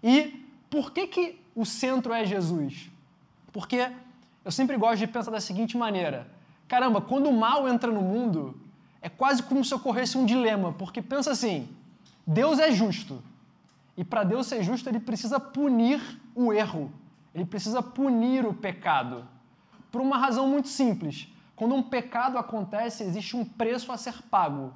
E 0.02 0.44
por 0.70 0.92
que, 0.92 1.06
que 1.06 1.43
o 1.54 1.64
centro 1.64 2.12
é 2.12 2.24
Jesus? 2.24 2.90
Porque 3.52 3.90
eu 4.44 4.50
sempre 4.50 4.76
gosto 4.76 4.98
de 4.98 5.06
pensar 5.06 5.30
da 5.30 5.40
seguinte 5.40 5.76
maneira: 5.76 6.26
caramba, 6.66 7.00
quando 7.00 7.28
o 7.28 7.32
mal 7.32 7.68
entra 7.68 7.90
no 7.90 8.02
mundo, 8.02 8.58
é 9.00 9.08
quase 9.08 9.42
como 9.42 9.64
se 9.64 9.74
ocorresse 9.74 10.18
um 10.18 10.26
dilema, 10.26 10.72
porque 10.72 11.00
pensa 11.00 11.30
assim: 11.30 11.68
Deus 12.26 12.58
é 12.58 12.70
justo. 12.72 13.22
E 13.96 14.02
para 14.02 14.24
Deus 14.24 14.46
ser 14.46 14.62
justo, 14.62 14.88
ele 14.88 14.98
precisa 14.98 15.38
punir 15.38 16.00
o 16.34 16.52
erro, 16.52 16.90
ele 17.34 17.44
precisa 17.44 17.80
punir 17.80 18.44
o 18.44 18.52
pecado. 18.52 19.26
Por 19.92 20.00
uma 20.00 20.18
razão 20.18 20.48
muito 20.48 20.68
simples: 20.68 21.28
quando 21.54 21.74
um 21.74 21.82
pecado 21.82 22.36
acontece, 22.36 23.04
existe 23.04 23.36
um 23.36 23.44
preço 23.44 23.92
a 23.92 23.96
ser 23.96 24.20
pago. 24.22 24.72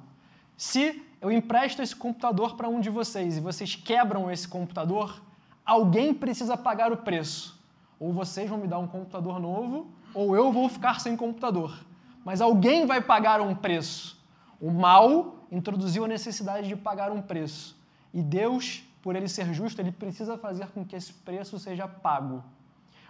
Se 0.55 1.03
eu 1.21 1.31
empresto 1.31 1.81
esse 1.81 1.95
computador 1.95 2.55
para 2.55 2.69
um 2.69 2.79
de 2.79 2.89
vocês 2.89 3.37
e 3.37 3.41
vocês 3.41 3.75
quebram 3.75 4.31
esse 4.31 4.47
computador, 4.47 5.21
alguém 5.69 6.13
precisa 6.13 6.57
pagar 6.57 6.91
o 6.91 6.97
preço. 6.97 7.57
Ou 7.99 8.11
vocês 8.11 8.49
vão 8.49 8.57
me 8.57 8.67
dar 8.67 8.79
um 8.79 8.87
computador 8.87 9.39
novo, 9.39 9.87
ou 10.13 10.35
eu 10.35 10.51
vou 10.51 10.67
ficar 10.67 10.99
sem 10.99 11.15
computador. 11.15 11.77
Mas 12.25 12.41
alguém 12.41 12.87
vai 12.87 13.01
pagar 13.01 13.39
um 13.39 13.53
preço. 13.53 14.19
O 14.59 14.71
mal 14.71 15.45
introduziu 15.51 16.05
a 16.05 16.07
necessidade 16.07 16.67
de 16.67 16.75
pagar 16.75 17.11
um 17.11 17.21
preço. 17.21 17.77
E 18.13 18.21
Deus, 18.21 18.83
por 19.01 19.15
ele 19.15 19.27
ser 19.27 19.53
justo, 19.53 19.79
ele 19.79 19.91
precisa 19.91 20.37
fazer 20.37 20.67
com 20.67 20.83
que 20.83 20.95
esse 20.95 21.13
preço 21.13 21.59
seja 21.59 21.87
pago. 21.87 22.43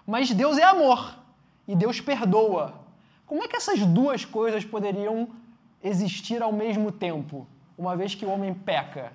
Mas 0.05 0.31
Deus 0.31 0.57
é 0.57 0.63
amor 0.63 1.17
e 1.67 1.75
Deus 1.75 2.01
perdoa. 2.01 2.73
Como 3.25 3.43
é 3.43 3.47
que 3.47 3.55
essas 3.55 3.79
duas 3.85 4.25
coisas 4.25 4.65
poderiam 4.65 5.29
existir 5.81 6.41
ao 6.41 6.51
mesmo 6.51 6.91
tempo, 6.91 7.47
uma 7.77 7.95
vez 7.95 8.15
que 8.15 8.25
o 8.25 8.29
homem 8.29 8.53
peca? 8.53 9.13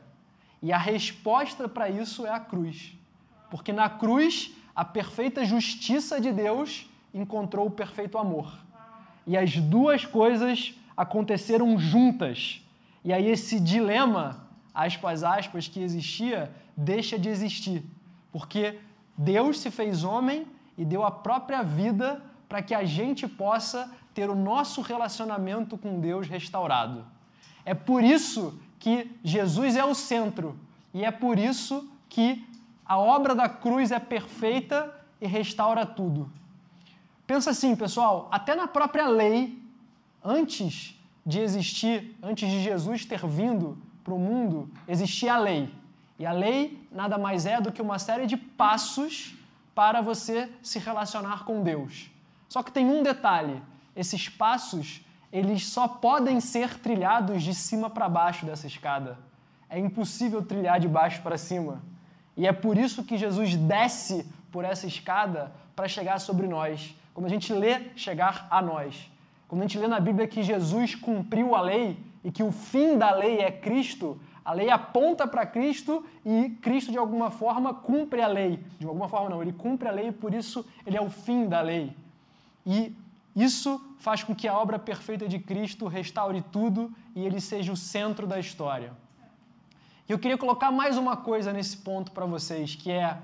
E 0.63 0.73
a 0.73 0.79
resposta 0.79 1.69
para 1.69 1.91
isso 1.91 2.25
é 2.25 2.31
a 2.31 2.41
cruz. 2.41 2.97
Porque 3.55 3.73
na 3.73 3.89
cruz, 3.89 4.51
a 4.75 4.85
perfeita 4.85 5.45
justiça 5.45 6.21
de 6.21 6.33
Deus 6.33 6.91
encontrou 7.15 7.69
o 7.69 7.71
perfeito 7.71 8.19
amor. 8.19 8.53
E 9.25 9.37
as 9.37 9.55
duas 9.59 10.05
coisas 10.05 10.75
aconteceram 10.97 11.79
juntas. 11.79 12.61
E 13.05 13.13
aí 13.13 13.29
esse 13.29 13.61
dilema, 13.61 14.45
aspas, 14.75 15.23
aspas, 15.23 15.69
que 15.69 15.81
existia, 15.81 16.51
deixa 16.77 17.17
de 17.17 17.29
existir. 17.29 17.85
Porque 18.33 18.81
Deus 19.17 19.61
se 19.61 19.71
fez 19.71 20.03
homem 20.03 20.49
e 20.77 20.85
deu 20.85 21.05
a 21.05 21.11
própria 21.13 21.63
vida 21.63 22.21
para 22.49 22.61
que 22.61 22.75
a 22.75 22.83
gente 22.83 23.29
possa 23.29 23.89
ter 24.13 24.29
o 24.29 24.35
nosso 24.35 24.81
relacionamento 24.81 25.79
com 25.79 26.01
Deus 26.01 26.27
restaurado. 26.27 27.05
É 27.65 27.73
por 27.73 28.03
isso 28.03 28.59
que 28.81 29.13
Jesus 29.23 29.77
é 29.77 29.85
o 29.85 29.95
centro 29.95 30.59
e 30.93 31.05
é 31.05 31.13
por 31.13 31.39
isso 31.39 31.89
que 32.09 32.45
a 32.85 32.99
obra 32.99 33.35
da 33.35 33.49
cruz 33.49 33.91
é 33.91 33.99
perfeita 33.99 34.95
e 35.21 35.27
restaura 35.27 35.87
tudo. 35.87 36.31
Pensa 37.27 37.51
assim, 37.51 37.75
pessoal, 37.75 38.29
até 38.31 38.55
na 38.55 38.67
própria 38.67 39.09
lei, 39.09 39.59
antes 40.23 41.01
de 41.25 41.41
existir, 41.41 42.17
antes 42.23 42.49
de 42.49 42.63
Jesus 42.63 43.05
ter 43.05 43.27
vindo 43.27 43.79
para 44.03 44.13
o 44.13 44.19
mundo, 44.19 44.71
existia 44.87 45.35
a 45.35 45.39
lei. 45.39 45.73
E 46.19 46.27
a 46.27 46.33
lei 46.33 46.87
nada 46.93 47.17
mais 47.17 47.47
é 47.47 47.61
do 47.61 47.73
que 47.73 47.81
uma 47.81 47.99
série 47.99 48.27
de 48.27 48.37
passos 48.37 49.35
para 49.75 50.01
você 50.01 50.51
se 50.63 50.79
relacionar 50.79 51.45
com 51.45 51.63
Deus. 51.63 52.11
Só 52.49 52.63
que 52.63 52.71
tem 52.71 52.87
um 52.87 53.03
detalhe: 53.03 53.61
esses 53.97 54.29
passos 54.29 55.01
eles 55.33 55.67
só 55.67 55.89
podem 55.89 56.39
ser 56.41 56.79
trilhados 56.79 57.43
de 57.43 57.53
cima 57.53 57.91
para 57.91 58.09
baixo 58.09 58.47
dessa 58.47 58.69
escada. 58.69 59.19
É 59.69 59.77
impossível 59.77 60.41
trilhar 60.43 60.79
de 60.79 60.87
baixo 60.87 61.23
para 61.23 61.37
cima. 61.37 61.83
E 62.37 62.47
é 62.47 62.53
por 62.53 62.77
isso 62.77 63.05
que 63.05 63.17
Jesus 63.17 63.57
desce 63.57 64.27
por 64.51 64.65
essa 64.65 64.87
escada 64.87 65.53
para 65.75 65.89
chegar 65.89 66.19
sobre 66.19 66.47
nós. 66.47 66.95
Quando 67.13 67.27
a 67.27 67.31
gente 67.31 67.53
lê 67.53 67.91
chegar 67.97 68.47
a 68.51 68.61
nós. 68.61 69.11
Quando 69.49 69.63
a 69.63 69.65
gente 69.67 69.79
lê 69.79 69.87
na 69.87 70.01
Bíblia 70.01 70.27
que 70.27 70.43
Jesus 70.43 70.95
cumpriu 70.95 71.55
a 71.55 71.61
lei 71.61 71.97
e 72.25 72.33
que 72.33 72.43
o 72.43 72.51
fim 72.51 72.99
da 72.99 73.13
lei 73.13 73.39
é 73.39 73.51
Cristo, 73.51 74.19
a 74.45 74.53
lei 74.53 74.69
aponta 74.69 75.27
para 75.27 75.47
Cristo 75.47 76.05
e 76.25 76.51
Cristo, 76.61 76.91
de 76.91 76.99
alguma 76.99 77.31
forma, 77.31 77.73
cumpre 77.73 78.21
a 78.21 78.27
lei. 78.27 78.59
De 78.79 78.87
alguma 78.87 79.09
forma, 79.09 79.31
não, 79.31 79.43
ele 79.43 79.53
cumpre 79.53 79.89
a 79.89 79.93
lei 79.93 80.09
e 80.09 80.13
por 80.13 80.35
isso 80.35 80.67
ele 80.87 80.97
é 80.97 81.01
o 81.01 81.09
fim 81.09 81.47
da 81.47 81.61
lei. 81.61 81.97
E 82.67 82.95
isso 83.35 83.81
faz 83.99 84.23
com 84.23 84.35
que 84.35 84.47
a 84.47 84.59
obra 84.59 84.79
perfeita 84.79 85.27
de 85.27 85.39
Cristo 85.39 85.87
restaure 85.87 86.43
tudo 86.53 86.93
e 87.15 87.25
ele 87.25 87.41
seja 87.41 87.73
o 87.73 87.77
centro 87.77 88.27
da 88.27 88.39
história. 88.39 88.93
E 90.07 90.13
eu 90.13 90.19
queria 90.19 90.37
colocar 90.37 90.71
mais 90.71 90.99
uma 90.99 91.17
coisa 91.17 91.51
nesse 91.51 91.79
ponto 91.79 92.13
para 92.13 92.27
vocês, 92.27 92.75
que 92.75 92.91
é, 92.91 93.17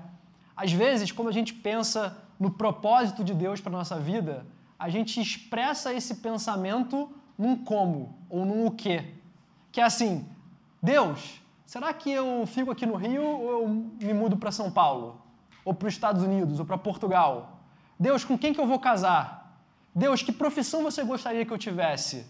às 0.55 0.71
vezes, 0.71 1.11
quando 1.11 1.27
a 1.27 1.31
gente 1.31 1.53
pensa 1.53 2.17
no 2.39 2.49
propósito 2.49 3.23
de 3.23 3.35
Deus 3.35 3.61
para 3.61 3.71
nossa 3.71 3.99
vida, 3.99 4.47
a 4.79 4.89
gente 4.89 5.21
expressa 5.21 5.93
esse 5.93 6.15
pensamento 6.15 7.07
num 7.37 7.55
como 7.55 8.17
ou 8.27 8.45
num 8.45 8.65
o 8.65 8.71
quê. 8.71 9.13
Que 9.71 9.79
é 9.79 9.83
assim, 9.83 10.27
Deus, 10.81 11.39
será 11.67 11.93
que 11.93 12.09
eu 12.09 12.45
fico 12.47 12.71
aqui 12.71 12.87
no 12.87 12.95
Rio 12.95 13.23
ou 13.23 13.51
eu 13.51 13.67
me 13.67 14.13
mudo 14.13 14.35
para 14.35 14.51
São 14.51 14.71
Paulo? 14.71 15.21
Ou 15.63 15.75
para 15.75 15.87
os 15.87 15.93
Estados 15.93 16.23
Unidos, 16.23 16.59
ou 16.59 16.65
para 16.65 16.79
Portugal? 16.79 17.59
Deus, 17.99 18.25
com 18.25 18.35
quem 18.35 18.55
que 18.55 18.59
eu 18.59 18.65
vou 18.65 18.79
casar? 18.79 19.55
Deus, 19.93 20.23
que 20.23 20.31
profissão 20.31 20.81
você 20.81 21.03
gostaria 21.03 21.45
que 21.45 21.53
eu 21.53 21.59
tivesse? 21.59 22.25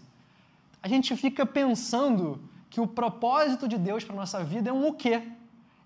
A 0.82 0.88
gente 0.88 1.16
fica 1.16 1.46
pensando 1.46 2.38
que 2.72 2.80
o 2.80 2.86
propósito 2.86 3.68
de 3.68 3.76
Deus 3.76 4.02
para 4.02 4.16
nossa 4.16 4.42
vida 4.42 4.70
é 4.70 4.72
um 4.72 4.88
o 4.88 4.94
quê? 4.94 5.22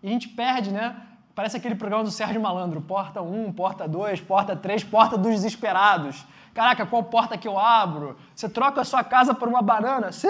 E 0.00 0.06
a 0.06 0.10
gente 0.10 0.28
perde, 0.28 0.70
né? 0.70 0.94
Parece 1.34 1.56
aquele 1.56 1.74
programa 1.74 2.04
do 2.04 2.12
Sérgio 2.12 2.40
Malandro, 2.40 2.80
porta 2.80 3.20
1, 3.20 3.52
porta 3.54 3.88
2, 3.88 4.20
porta 4.20 4.54
3, 4.54 4.84
porta 4.84 5.18
dos 5.18 5.32
desesperados. 5.32 6.24
Caraca, 6.54 6.86
qual 6.86 7.02
porta 7.02 7.36
que 7.36 7.48
eu 7.48 7.58
abro? 7.58 8.16
Você 8.32 8.48
troca 8.48 8.82
a 8.82 8.84
sua 8.84 9.02
casa 9.02 9.34
por 9.34 9.48
uma 9.48 9.60
banana? 9.60 10.12
Sim! 10.12 10.28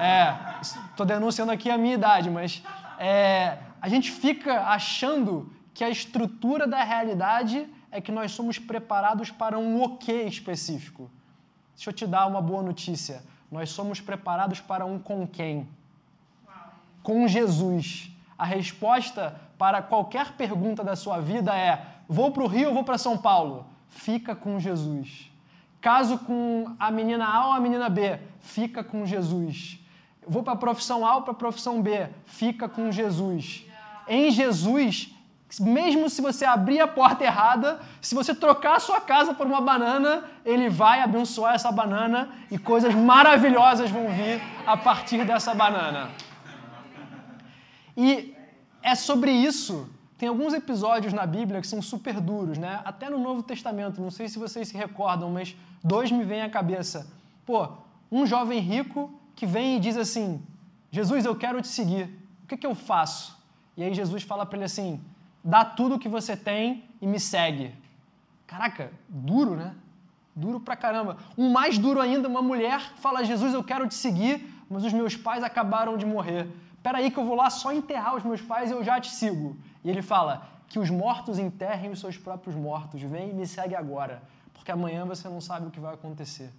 É, 0.00 0.34
estou 0.60 1.06
denunciando 1.06 1.52
aqui 1.52 1.70
a 1.70 1.78
minha 1.78 1.94
idade, 1.94 2.28
mas 2.28 2.60
é, 2.98 3.58
a 3.80 3.88
gente 3.88 4.10
fica 4.10 4.64
achando 4.64 5.48
que 5.72 5.84
a 5.84 5.88
estrutura 5.88 6.66
da 6.66 6.82
realidade 6.82 7.68
é 7.92 8.00
que 8.00 8.10
nós 8.10 8.32
somos 8.32 8.58
preparados 8.58 9.30
para 9.30 9.56
um 9.56 9.80
o 9.80 9.96
quê 9.96 10.24
específico. 10.24 11.08
Deixa 11.76 11.90
eu 11.90 11.94
te 11.94 12.04
dar 12.04 12.26
uma 12.26 12.42
boa 12.42 12.64
notícia. 12.64 13.22
Nós 13.50 13.70
somos 13.70 14.00
preparados 14.00 14.60
para 14.60 14.84
um 14.84 14.98
com 14.98 15.26
quem? 15.26 15.68
Com 17.02 17.26
Jesus. 17.28 18.10
A 18.38 18.44
resposta 18.44 19.40
para 19.56 19.80
qualquer 19.80 20.32
pergunta 20.32 20.82
da 20.84 20.96
sua 20.96 21.20
vida 21.20 21.56
é: 21.56 21.84
vou 22.08 22.30
para 22.30 22.42
o 22.42 22.46
Rio 22.46 22.68
ou 22.68 22.74
vou 22.74 22.84
para 22.84 22.98
São 22.98 23.16
Paulo? 23.16 23.66
Fica 23.88 24.34
com 24.34 24.58
Jesus. 24.58 25.30
Caso 25.80 26.18
com 26.18 26.74
a 26.78 26.90
menina 26.90 27.26
A 27.26 27.46
ou 27.46 27.52
a 27.52 27.60
menina 27.60 27.88
B, 27.88 28.18
fica 28.40 28.82
com 28.82 29.06
Jesus. 29.06 29.78
Vou 30.26 30.42
para 30.42 30.54
a 30.54 30.56
profissão 30.56 31.06
A 31.06 31.16
ou 31.16 31.22
para 31.22 31.30
a 31.30 31.36
profissão 31.36 31.80
B, 31.80 32.08
fica 32.24 32.68
com 32.68 32.90
Jesus. 32.90 33.64
Em 34.08 34.30
Jesus, 34.30 35.14
mesmo 35.60 36.10
se 36.10 36.20
você 36.20 36.44
abrir 36.44 36.80
a 36.80 36.88
porta 36.88 37.24
errada, 37.24 37.80
se 38.00 38.14
você 38.14 38.34
trocar 38.34 38.76
a 38.76 38.80
sua 38.80 39.00
casa 39.00 39.32
por 39.32 39.46
uma 39.46 39.60
banana, 39.60 40.24
ele 40.44 40.68
vai 40.68 41.00
abençoar 41.00 41.54
essa 41.54 41.72
banana 41.72 42.28
e 42.50 42.58
coisas 42.58 42.94
maravilhosas 42.94 43.90
vão 43.90 44.08
vir 44.08 44.40
a 44.66 44.76
partir 44.76 45.24
dessa 45.24 45.54
banana. 45.54 46.10
E 47.96 48.34
é 48.82 48.94
sobre 48.94 49.30
isso. 49.32 49.88
Tem 50.18 50.28
alguns 50.28 50.54
episódios 50.54 51.12
na 51.12 51.26
Bíblia 51.26 51.60
que 51.60 51.66
são 51.66 51.80
super 51.82 52.20
duros, 52.20 52.56
né? 52.58 52.80
Até 52.84 53.08
no 53.10 53.18
Novo 53.18 53.42
Testamento, 53.42 54.00
não 54.00 54.10
sei 54.10 54.28
se 54.28 54.38
vocês 54.38 54.68
se 54.68 54.76
recordam, 54.76 55.30
mas 55.30 55.54
dois 55.82 56.10
me 56.10 56.24
vêm 56.24 56.42
à 56.42 56.50
cabeça. 56.50 57.06
Pô, 57.44 57.68
um 58.10 58.26
jovem 58.26 58.60
rico 58.60 59.12
que 59.34 59.46
vem 59.46 59.76
e 59.76 59.80
diz 59.80 59.96
assim: 59.96 60.42
Jesus, 60.90 61.24
eu 61.24 61.36
quero 61.36 61.60
te 61.60 61.68
seguir. 61.68 62.04
O 62.44 62.46
que, 62.46 62.56
que 62.56 62.66
eu 62.66 62.74
faço? 62.74 63.36
E 63.76 63.82
aí 63.82 63.92
Jesus 63.92 64.22
fala 64.22 64.46
para 64.46 64.56
ele 64.56 64.64
assim: 64.64 65.00
dá 65.46 65.64
tudo 65.64 65.94
o 65.94 65.98
que 65.98 66.08
você 66.08 66.36
tem 66.36 66.84
e 67.00 67.06
me 67.06 67.20
segue. 67.20 67.72
Caraca, 68.46 68.90
duro, 69.08 69.54
né? 69.54 69.74
Duro 70.34 70.58
pra 70.58 70.76
caramba. 70.76 71.16
Um 71.38 71.50
mais 71.50 71.78
duro 71.78 72.00
ainda, 72.00 72.28
uma 72.28 72.42
mulher 72.42 72.80
fala: 72.96 73.24
Jesus, 73.24 73.54
eu 73.54 73.62
quero 73.62 73.88
te 73.88 73.94
seguir, 73.94 74.52
mas 74.68 74.84
os 74.84 74.92
meus 74.92 75.16
pais 75.16 75.44
acabaram 75.44 75.96
de 75.96 76.04
morrer. 76.04 76.48
Espera 76.74 76.98
aí 76.98 77.10
que 77.10 77.18
eu 77.18 77.24
vou 77.24 77.36
lá 77.36 77.48
só 77.48 77.72
enterrar 77.72 78.16
os 78.16 78.24
meus 78.24 78.42
pais 78.42 78.70
e 78.70 78.74
eu 78.74 78.82
já 78.84 79.00
te 79.00 79.10
sigo. 79.10 79.56
E 79.84 79.88
ele 79.88 80.02
fala: 80.02 80.48
que 80.68 80.78
os 80.78 80.90
mortos 80.90 81.38
enterrem 81.38 81.90
os 81.90 82.00
seus 82.00 82.18
próprios 82.18 82.56
mortos. 82.56 83.00
Vem 83.00 83.30
e 83.30 83.32
me 83.32 83.46
segue 83.46 83.74
agora, 83.74 84.22
porque 84.52 84.72
amanhã 84.72 85.04
você 85.04 85.28
não 85.28 85.40
sabe 85.40 85.68
o 85.68 85.70
que 85.70 85.80
vai 85.80 85.94
acontecer. 85.94 86.50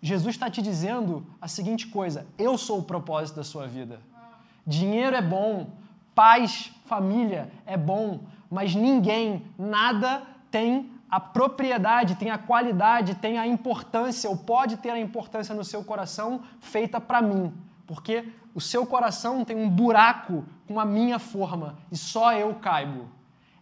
Jesus 0.00 0.34
está 0.34 0.50
te 0.50 0.60
dizendo 0.60 1.26
a 1.40 1.48
seguinte 1.48 1.86
coisa: 1.86 2.26
eu 2.38 2.58
sou 2.58 2.78
o 2.80 2.82
propósito 2.82 3.36
da 3.36 3.44
sua 3.44 3.66
vida. 3.66 4.00
Dinheiro 4.66 5.16
é 5.16 5.22
bom, 5.22 5.70
paz, 6.14 6.72
família 6.86 7.50
é 7.66 7.76
bom, 7.76 8.20
mas 8.50 8.74
ninguém, 8.74 9.46
nada 9.58 10.22
tem 10.50 10.90
a 11.10 11.20
propriedade, 11.20 12.14
tem 12.14 12.30
a 12.30 12.38
qualidade, 12.38 13.16
tem 13.16 13.38
a 13.38 13.46
importância, 13.46 14.30
ou 14.30 14.36
pode 14.36 14.78
ter 14.78 14.90
a 14.90 14.98
importância 14.98 15.54
no 15.54 15.64
seu 15.64 15.84
coração 15.84 16.42
feita 16.60 17.00
para 17.00 17.20
mim. 17.20 17.52
Porque 17.86 18.28
o 18.54 18.60
seu 18.60 18.86
coração 18.86 19.44
tem 19.44 19.56
um 19.56 19.68
buraco 19.68 20.44
com 20.66 20.80
a 20.80 20.84
minha 20.84 21.18
forma 21.18 21.76
e 21.90 21.96
só 21.96 22.32
eu 22.32 22.54
caibo. 22.54 23.08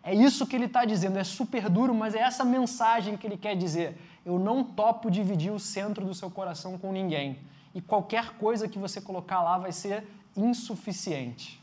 É 0.02 0.14
isso 0.14 0.46
que 0.46 0.56
ele 0.56 0.64
está 0.64 0.84
dizendo, 0.84 1.18
é 1.18 1.24
super 1.24 1.68
duro, 1.68 1.94
mas 1.94 2.14
é 2.14 2.20
essa 2.20 2.44
mensagem 2.44 3.16
que 3.16 3.26
ele 3.26 3.36
quer 3.36 3.54
dizer 3.56 3.98
eu 4.24 4.38
não 4.38 4.62
topo 4.62 5.10
dividir 5.10 5.50
o 5.50 5.58
centro 5.58 6.04
do 6.04 6.14
seu 6.14 6.30
coração 6.30 6.78
com 6.78 6.92
ninguém. 6.92 7.38
E 7.74 7.80
qualquer 7.80 8.34
coisa 8.34 8.68
que 8.68 8.78
você 8.78 9.00
colocar 9.00 9.42
lá 9.42 9.58
vai 9.58 9.72
ser 9.72 10.06
insuficiente. 10.36 11.60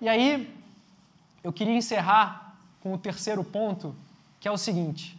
E 0.00 0.08
aí, 0.08 0.54
eu 1.42 1.52
queria 1.52 1.74
encerrar 1.74 2.56
com 2.80 2.94
o 2.94 2.98
terceiro 2.98 3.44
ponto, 3.44 3.94
que 4.38 4.48
é 4.48 4.50
o 4.50 4.56
seguinte: 4.56 5.18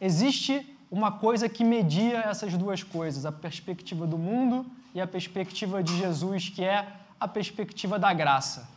existe 0.00 0.76
uma 0.90 1.12
coisa 1.12 1.48
que 1.48 1.64
media 1.64 2.18
essas 2.18 2.54
duas 2.54 2.82
coisas, 2.82 3.24
a 3.26 3.32
perspectiva 3.32 4.06
do 4.06 4.18
mundo 4.18 4.66
e 4.94 5.00
a 5.00 5.06
perspectiva 5.06 5.82
de 5.82 5.96
Jesus, 5.96 6.48
que 6.48 6.64
é 6.64 6.86
a 7.18 7.28
perspectiva 7.28 7.98
da 7.98 8.12
graça. 8.12 8.68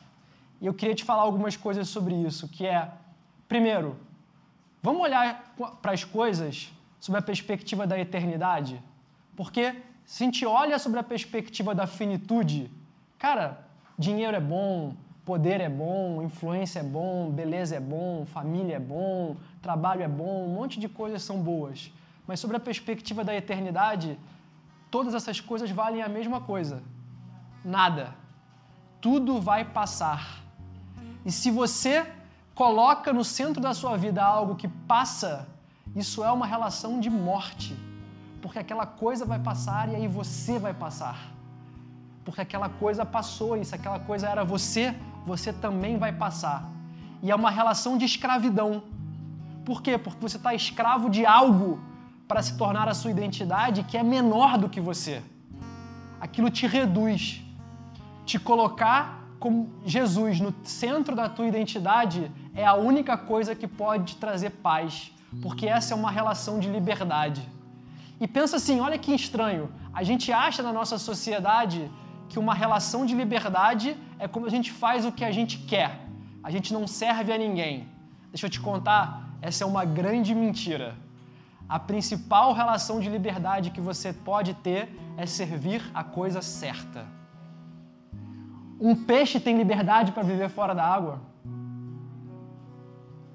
E 0.62 0.66
eu 0.66 0.74
queria 0.74 0.96
te 0.96 1.04
falar 1.04 1.22
algumas 1.22 1.56
coisas 1.56 1.88
sobre 1.88 2.14
isso, 2.16 2.48
que 2.48 2.66
é, 2.66 2.92
primeiro, 3.48 3.96
Vamos 4.82 5.02
olhar 5.02 5.54
para 5.82 5.92
as 5.92 6.06
coisas 6.06 6.72
sob 7.02 7.18
a 7.18 7.22
perspectiva 7.22 7.86
da 7.86 8.00
eternidade? 8.00 8.82
Porque 9.36 9.76
se 10.06 10.24
a 10.24 10.26
gente 10.26 10.46
olha 10.46 10.80
sobre 10.80 11.00
a 11.00 11.04
perspectiva 11.04 11.76
da 11.76 11.86
finitude, 11.86 12.72
cara, 13.18 13.60
dinheiro 13.98 14.36
é 14.38 14.40
bom, 14.40 14.96
poder 15.30 15.62
é 15.62 15.70
bom, 15.70 16.24
influência 16.24 16.80
é 16.80 16.84
bom, 16.98 17.30
beleza 17.40 17.76
é 17.76 17.80
bom, 17.80 18.26
família 18.26 18.78
é 18.78 18.80
bom, 18.80 19.36
trabalho 19.62 20.02
é 20.02 20.08
bom, 20.08 20.38
um 20.48 20.54
monte 20.60 20.80
de 20.84 20.90
coisas 20.90 21.22
são 21.22 21.38
boas. 21.50 21.94
Mas 22.26 22.40
sobre 22.40 22.58
a 22.58 22.60
perspectiva 22.60 23.24
da 23.24 23.36
eternidade, 23.42 24.18
todas 24.90 25.14
essas 25.14 25.40
coisas 25.40 25.70
valem 25.70 26.02
a 26.02 26.10
mesma 26.10 26.42
coisa. 26.42 26.82
Nada. 27.64 28.06
Tudo 29.00 29.40
vai 29.40 29.64
passar. 29.64 30.24
E 31.24 31.32
se 31.32 31.52
você 31.52 31.96
coloca 32.56 33.14
no 33.14 33.24
centro 33.24 33.62
da 33.62 33.74
sua 33.82 33.96
vida 34.06 34.24
algo 34.24 34.56
que 34.56 34.68
passa, 34.68 35.48
isso 35.96 36.24
é 36.24 36.32
uma 36.32 36.48
relação 36.48 37.00
de 37.00 37.12
morte. 37.12 37.78
Porque 38.42 38.58
aquela 38.58 38.88
coisa 39.04 39.26
vai 39.26 39.38
passar 39.38 39.90
e 39.90 39.96
aí 39.96 40.08
você 40.08 40.58
vai 40.58 40.74
passar. 40.74 41.20
Porque 42.26 42.42
aquela 42.42 42.70
coisa 42.84 43.06
passou 43.06 43.56
e 43.58 43.64
se 43.66 43.76
aquela 43.76 44.00
coisa 44.00 44.28
era 44.28 44.44
você, 44.44 44.96
você 45.26 45.52
também 45.52 45.98
vai 45.98 46.12
passar. 46.12 46.70
E 47.22 47.32
é 47.32 47.36
uma 47.36 47.52
relação 47.52 47.98
de 47.98 48.06
escravidão. 48.06 48.84
Por 49.66 49.82
quê? 49.82 49.98
Porque 49.98 50.22
você 50.22 50.38
está 50.38 50.54
escravo 50.54 51.10
de 51.10 51.26
algo 51.26 51.80
para 52.28 52.42
se 52.42 52.58
tornar 52.58 52.88
a 52.88 52.94
sua 52.94 53.12
identidade 53.12 53.84
que 53.84 53.98
é 53.98 54.04
menor 54.04 54.58
do 54.58 54.70
que 54.70 54.80
você. 54.80 55.22
Aquilo 56.20 56.50
te 56.50 56.68
reduz. 56.68 57.42
Te 58.26 58.40
colocar 58.40 59.20
como 59.40 59.70
Jesus 59.86 60.40
no 60.40 60.54
centro 60.64 61.16
da 61.16 61.30
tua 61.30 61.48
identidade 61.48 62.32
é 62.54 62.66
a 62.66 62.76
única 62.76 63.18
coisa 63.18 63.56
que 63.56 63.68
pode 63.68 64.14
te 64.14 64.16
trazer 64.18 64.50
paz, 64.50 65.12
porque 65.42 65.66
essa 65.66 65.94
é 65.94 65.98
uma 65.98 66.12
relação 66.12 66.60
de 66.60 66.70
liberdade. 66.70 67.42
E 68.20 68.28
pensa 68.28 68.58
assim, 68.58 68.80
olha 68.82 68.98
que 68.98 69.14
estranho. 69.14 69.72
A 69.94 70.04
gente 70.04 70.32
acha 70.32 70.62
na 70.62 70.74
nossa 70.74 70.98
sociedade 70.98 71.90
que 72.30 72.40
uma 72.44 72.54
relação 72.54 73.06
de 73.06 73.16
liberdade 73.16 73.98
é 74.18 74.28
como 74.28 74.46
a 74.46 74.54
gente 74.56 74.72
faz 74.72 75.06
o 75.06 75.12
que 75.12 75.26
a 75.26 75.32
gente 75.32 75.58
quer. 75.72 75.92
A 76.44 76.52
gente 76.56 76.72
não 76.72 76.86
serve 76.88 77.34
a 77.34 77.38
ninguém. 77.38 77.88
Deixa 78.32 78.46
eu 78.46 78.50
te 78.50 78.62
contar, 78.62 79.02
essa 79.42 79.64
é 79.64 79.68
uma 79.68 79.84
grande 79.84 80.34
mentira. 80.34 80.96
A 81.68 81.80
principal 81.80 82.54
relação 82.54 83.00
de 83.00 83.10
liberdade 83.10 83.72
que 83.72 83.82
você 83.82 84.12
pode 84.14 84.54
ter 84.56 84.90
é 85.18 85.26
servir 85.26 85.82
a 85.94 86.04
coisa 86.04 86.42
certa. 86.42 87.06
Um 88.80 88.96
peixe 88.96 89.40
tem 89.40 89.58
liberdade 89.58 90.12
para 90.12 90.24
viver 90.24 90.50
fora 90.50 90.74
da 90.74 90.86
água? 90.86 91.22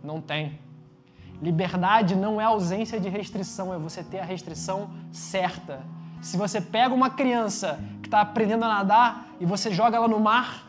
Não 0.02 0.20
tem. 0.20 0.58
Liberdade 1.42 2.16
não 2.16 2.40
é 2.40 2.44
ausência 2.44 2.98
de 2.98 3.08
restrição, 3.08 3.72
é 3.74 3.78
você 3.78 4.02
ter 4.02 4.20
a 4.20 4.24
restrição 4.24 4.90
certa. 5.12 5.82
Se 6.24 6.38
você 6.38 6.58
pega 6.58 6.94
uma 6.94 7.10
criança 7.10 7.78
que 8.00 8.06
está 8.06 8.22
aprendendo 8.22 8.64
a 8.64 8.68
nadar 8.68 9.26
e 9.38 9.44
você 9.44 9.70
joga 9.70 9.98
ela 9.98 10.08
no 10.08 10.18
mar, 10.18 10.66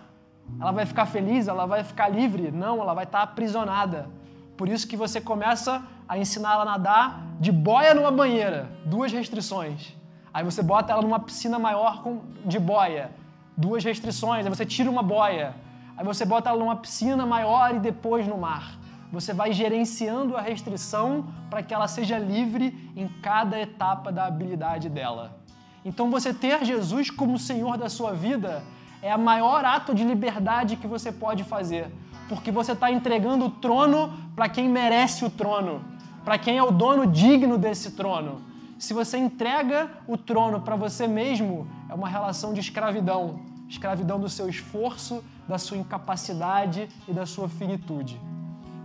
ela 0.60 0.74
vai 0.74 0.86
ficar 0.86 1.06
feliz, 1.06 1.48
ela 1.48 1.66
vai 1.66 1.82
ficar 1.82 2.10
livre? 2.10 2.52
Não, 2.52 2.82
ela 2.82 2.94
vai 2.94 3.06
estar 3.06 3.20
tá 3.20 3.24
aprisionada. 3.24 4.10
Por 4.58 4.68
isso 4.68 4.86
que 4.86 4.98
você 4.98 5.22
começa 5.22 5.82
a 6.10 6.18
ensinar 6.18 6.56
ela 6.56 6.64
a 6.64 6.66
nadar 6.66 7.24
de 7.40 7.54
boia 7.54 7.94
numa 7.94 8.12
banheira, 8.12 8.70
duas 8.86 9.14
restrições. 9.14 9.96
Aí 10.34 10.44
você 10.44 10.62
bota 10.62 10.92
ela 10.92 11.02
numa 11.02 11.22
piscina 11.22 11.58
maior 11.58 12.04
com, 12.04 12.20
de 12.46 12.60
boia, 12.60 13.12
duas 13.56 13.82
restrições. 13.82 14.46
Aí 14.46 14.54
você 14.54 14.66
tira 14.66 14.92
uma 14.92 15.02
boia. 15.02 15.56
Aí 15.96 16.04
você 16.04 16.26
bota 16.26 16.50
ela 16.50 16.60
numa 16.60 16.76
piscina 16.76 17.26
maior 17.26 17.74
e 17.74 17.80
depois 17.80 18.28
no 18.28 18.38
mar. 18.38 18.78
Você 19.10 19.34
vai 19.34 19.54
gerenciando 19.54 20.36
a 20.36 20.42
restrição 20.42 21.28
para 21.50 21.64
que 21.64 21.74
ela 21.74 21.88
seja 21.88 22.18
livre 22.20 22.92
em 22.94 23.08
cada 23.22 23.58
etapa 23.58 24.12
da 24.12 24.26
habilidade 24.26 24.90
dela. 24.90 25.45
Então 25.86 26.10
você 26.10 26.34
ter 26.34 26.66
Jesus 26.66 27.12
como 27.12 27.38
Senhor 27.38 27.78
da 27.78 27.88
sua 27.88 28.12
vida 28.12 28.64
é 29.02 29.16
o 29.16 29.20
maior 29.20 29.64
ato 29.64 29.94
de 29.94 30.04
liberdade 30.04 30.76
que 30.76 30.88
você 30.88 31.12
pode 31.12 31.44
fazer, 31.44 31.92
porque 32.28 32.52
você 32.52 32.72
está 32.72 32.92
entregando 32.92 33.46
o 33.46 33.52
trono 33.52 34.12
para 34.36 34.50
quem 34.50 34.68
merece 34.68 35.24
o 35.24 35.30
trono, 35.30 35.86
para 36.26 36.40
quem 36.40 36.58
é 36.58 36.64
o 36.64 36.72
dono 36.72 37.06
digno 37.06 37.56
desse 37.56 37.92
trono. 37.92 38.42
Se 38.80 38.94
você 38.94 39.18
entrega 39.18 39.90
o 40.08 40.18
trono 40.18 40.60
para 40.60 40.76
você 40.76 41.08
mesmo, 41.08 41.68
é 41.88 41.94
uma 41.94 42.10
relação 42.10 42.52
de 42.52 42.60
escravidão 42.60 43.40
escravidão 43.68 44.20
do 44.20 44.30
seu 44.30 44.48
esforço, 44.48 45.24
da 45.48 45.58
sua 45.58 45.78
incapacidade 45.78 46.88
e 47.08 47.14
da 47.14 47.26
sua 47.26 47.50
finitude. 47.50 48.20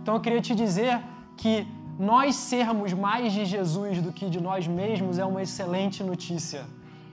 Então 0.01 0.15
eu 0.15 0.21
queria 0.21 0.41
te 0.41 0.55
dizer 0.55 0.99
que 1.37 1.67
nós 1.99 2.35
sermos 2.35 2.93
mais 2.93 3.31
de 3.33 3.45
Jesus 3.45 4.01
do 4.01 4.11
que 4.11 4.29
de 4.29 4.41
nós 4.41 4.67
mesmos 4.67 5.19
é 5.19 5.25
uma 5.25 5.41
excelente 5.41 6.03
notícia, 6.03 6.65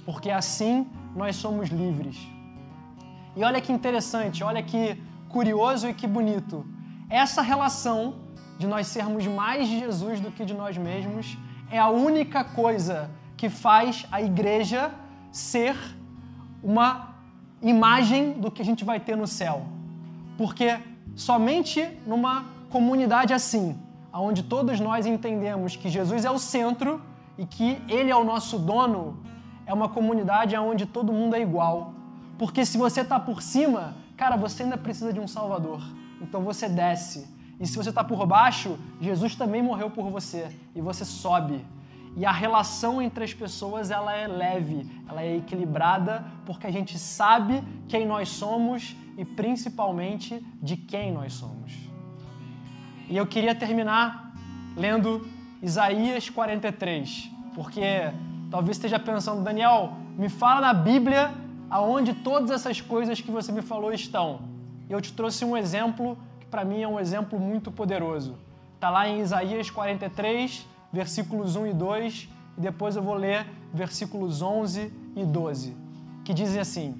porque 0.09 0.31
assim 0.31 0.87
nós 1.15 1.37
somos 1.37 1.69
livres. 1.69 2.17
E 3.37 3.45
olha 3.45 3.61
que 3.61 3.71
interessante, 3.71 4.43
olha 4.43 4.63
que 4.63 4.97
curioso 5.29 5.87
e 5.87 5.93
que 5.93 6.07
bonito. 6.07 6.65
Essa 7.11 7.43
relação 7.43 8.01
de 8.59 8.67
nós 8.67 8.87
sermos 8.87 9.27
mais 9.27 9.69
de 9.69 9.79
Jesus 9.79 10.19
do 10.19 10.31
que 10.31 10.47
de 10.47 10.55
nós 10.55 10.79
mesmos 10.79 11.37
é 11.71 11.79
a 11.79 11.91
única 11.91 12.43
coisa 12.43 13.11
que 13.37 13.51
faz 13.51 14.07
a 14.11 14.23
igreja 14.23 14.91
ser 15.31 15.77
uma 16.63 16.89
imagem 17.61 18.33
do 18.33 18.51
que 18.51 18.63
a 18.63 18.65
gente 18.65 18.87
vai 18.87 18.99
ter 18.99 19.15
no 19.15 19.27
céu. 19.27 19.67
Porque 20.39 20.79
somente 21.15 21.87
numa 22.07 22.47
comunidade 22.71 23.35
assim, 23.35 23.79
onde 24.11 24.43
todos 24.43 24.81
nós 24.81 25.05
entendemos 25.05 25.77
que 25.77 25.91
Jesus 25.91 26.25
é 26.25 26.31
o 26.31 26.39
centro 26.39 27.03
e 27.37 27.45
que 27.45 27.77
Ele 27.87 28.11
é 28.11 28.17
o 28.17 28.25
nosso 28.25 28.59
dono, 28.59 29.19
é 29.69 29.75
uma 29.75 29.89
comunidade 29.89 30.57
onde 30.57 30.87
todo 30.87 31.13
mundo 31.13 31.37
é 31.37 31.43
igual. 31.43 31.93
Porque 32.39 32.65
se 32.65 32.79
você 32.79 33.03
está 33.03 33.21
por 33.21 33.43
cima, 33.43 33.95
cara, 34.17 34.35
você 34.35 34.63
ainda 34.63 34.79
precisa 34.79 35.13
de 35.13 35.21
um 35.21 35.29
Salvador. 35.29 35.83
Então 36.23 36.41
você 36.43 36.67
desce. 36.69 37.29
E 37.61 37.67
se 37.67 37.77
você 37.77 37.91
está 37.91 38.03
por 38.03 38.27
baixo, 38.27 38.79
Jesus 38.99 39.37
também 39.37 39.63
morreu 39.63 39.91
por 39.91 40.11
você. 40.11 40.49
E 40.75 40.81
você 40.81 41.05
sobe. 41.05 41.65
E 42.17 42.25
a 42.25 42.33
relação 42.33 43.03
entre 43.03 43.23
as 43.25 43.35
pessoas 43.35 43.91
ela 43.91 44.17
é 44.17 44.27
leve, 44.27 44.91
ela 45.07 45.23
é 45.23 45.37
equilibrada, 45.37 46.25
porque 46.47 46.67
a 46.67 46.71
gente 46.71 46.99
sabe 46.99 47.63
quem 47.87 48.07
nós 48.07 48.31
somos 48.31 48.97
e 49.19 49.25
principalmente 49.25 50.43
de 50.63 50.77
quem 50.79 51.13
nós 51.13 51.35
somos. 51.35 51.73
E 53.11 53.17
eu 53.17 53.27
queria 53.27 53.55
terminar 53.55 54.33
lendo 54.75 55.29
Isaías 55.63 56.31
43, 56.31 57.31
porque 57.55 58.13
talvez 58.51 58.77
esteja 58.77 58.99
pensando, 58.99 59.43
Daniel, 59.43 59.93
me 60.17 60.29
fala 60.29 60.61
na 60.61 60.75
Bíblia 60.75 61.33
aonde 61.71 62.15
todas 62.15 62.51
essas 62.51 62.81
coisas 62.81 63.21
que 63.21 63.31
você 63.31 63.53
me 63.53 63.63
falou 63.63 63.93
estão. 63.93 64.41
E 64.89 64.93
eu 64.93 65.01
te 65.01 65.13
trouxe 65.13 65.45
um 65.45 65.57
exemplo 65.57 66.17
que 66.41 66.47
para 66.47 66.65
mim 66.65 66.83
é 66.83 66.89
um 66.89 66.99
exemplo 66.99 67.39
muito 67.39 67.71
poderoso. 67.71 68.37
Está 68.75 68.91
lá 68.91 69.09
em 69.09 69.21
Isaías 69.21 69.71
43, 69.71 70.67
versículos 70.93 71.57
1 71.57 71.67
e 71.67 71.73
2, 71.75 72.29
e 72.57 72.61
depois 72.61 72.97
eu 72.97 73.03
vou 73.03 73.15
ler 73.15 73.47
versículos 73.73 74.41
11 74.41 74.93
e 75.15 75.25
12, 75.25 75.77
que 76.25 76.33
dizem 76.33 76.61
assim: 76.61 76.95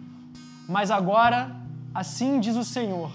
Mas 0.69 0.91
agora, 0.91 1.55
assim 1.95 2.41
diz 2.41 2.57
o 2.57 2.65
Senhor, 2.65 3.11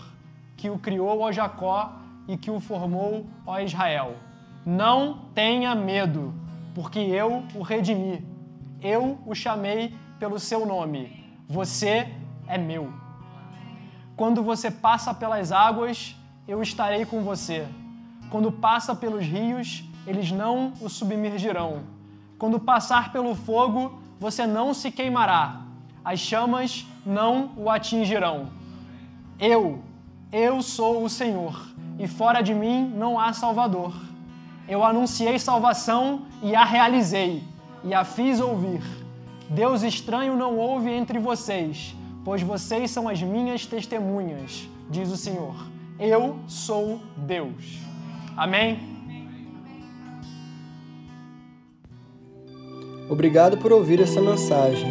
que 0.58 0.70
o 0.70 0.80
criou, 0.80 1.20
ó 1.20 1.32
Jacó, 1.32 1.94
e 2.28 2.38
que 2.38 2.50
o 2.50 2.60
formou, 2.60 3.26
ó 3.46 3.60
Israel: 3.60 4.16
Não 4.66 5.26
tenha 5.36 5.76
medo, 5.76 6.34
porque 6.74 7.00
eu 7.00 7.44
o 7.54 7.62
redimi, 7.62 8.26
eu 8.82 9.20
o 9.26 9.34
chamei 9.34 9.94
pelo 10.20 10.40
seu 10.40 10.66
nome, 10.66 11.26
você 11.48 12.08
é 12.48 12.58
meu. 12.58 12.92
Quando 14.16 14.44
você 14.44 14.70
passa 14.70 15.14
pelas 15.14 15.52
águas, 15.52 16.16
eu 16.48 16.62
estarei 16.62 17.06
com 17.06 17.24
você. 17.24 17.68
Quando 18.30 18.52
passa 18.52 18.96
pelos 18.96 19.26
rios, 19.26 19.84
eles 20.06 20.32
não 20.32 20.74
o 20.82 20.90
submergirão. 20.90 21.84
Quando 22.38 22.60
passar 22.60 23.12
pelo 23.12 23.36
fogo, 23.36 24.00
você 24.20 24.46
não 24.46 24.74
se 24.74 24.92
queimará, 24.92 25.62
as 26.04 26.20
chamas 26.20 26.86
não 27.06 27.52
o 27.56 27.70
atingirão. 27.70 28.50
Eu, 29.40 29.82
eu 30.32 30.62
sou 30.62 31.04
o 31.04 31.10
Senhor, 31.10 31.68
e 31.98 32.08
fora 32.08 32.42
de 32.42 32.54
mim 32.54 32.92
não 32.96 33.20
há 33.20 33.34
Salvador. 33.34 33.94
Eu 34.68 34.84
anunciei 34.84 35.38
salvação 35.38 36.22
e 36.42 36.56
a 36.56 36.64
realizei, 36.64 37.44
e 37.84 37.94
a 37.94 38.06
fiz 38.06 38.40
ouvir. 38.40 38.82
Deus 39.50 39.84
estranho 39.84 40.38
não 40.38 40.58
houve 40.58 40.90
entre 40.90 41.20
vocês, 41.20 41.96
pois 42.24 42.42
vocês 42.42 42.90
são 42.90 43.10
as 43.10 43.22
minhas 43.22 43.66
testemunhas, 43.66 44.68
diz 44.90 45.12
o 45.12 45.18
Senhor. 45.18 45.54
Eu 46.00 46.38
sou 46.48 47.00
Deus. 47.18 47.78
Amém? 48.38 48.80
Obrigado 53.10 53.58
por 53.58 53.72
ouvir 53.74 54.02
essa 54.02 54.22
mensagem. 54.22 54.90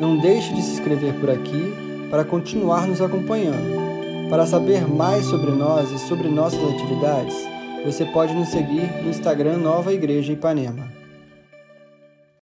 Não 0.00 0.16
deixe 0.16 0.54
de 0.54 0.62
se 0.62 0.74
inscrever 0.74 1.18
por 1.18 1.28
aqui 1.28 1.74
para 2.08 2.24
continuar 2.24 2.86
nos 2.86 3.02
acompanhando. 3.02 4.30
Para 4.30 4.46
saber 4.46 4.86
mais 4.88 5.26
sobre 5.26 5.50
nós 5.50 5.90
e 5.90 5.98
sobre 5.98 6.28
nossas 6.28 6.62
atividades, 6.62 7.34
você 7.92 8.04
pode 8.04 8.34
nos 8.34 8.50
seguir 8.50 9.02
no 9.02 9.08
Instagram 9.08 9.56
Nova 9.56 9.94
Igreja 9.94 10.30
Ipanema. 10.30 10.97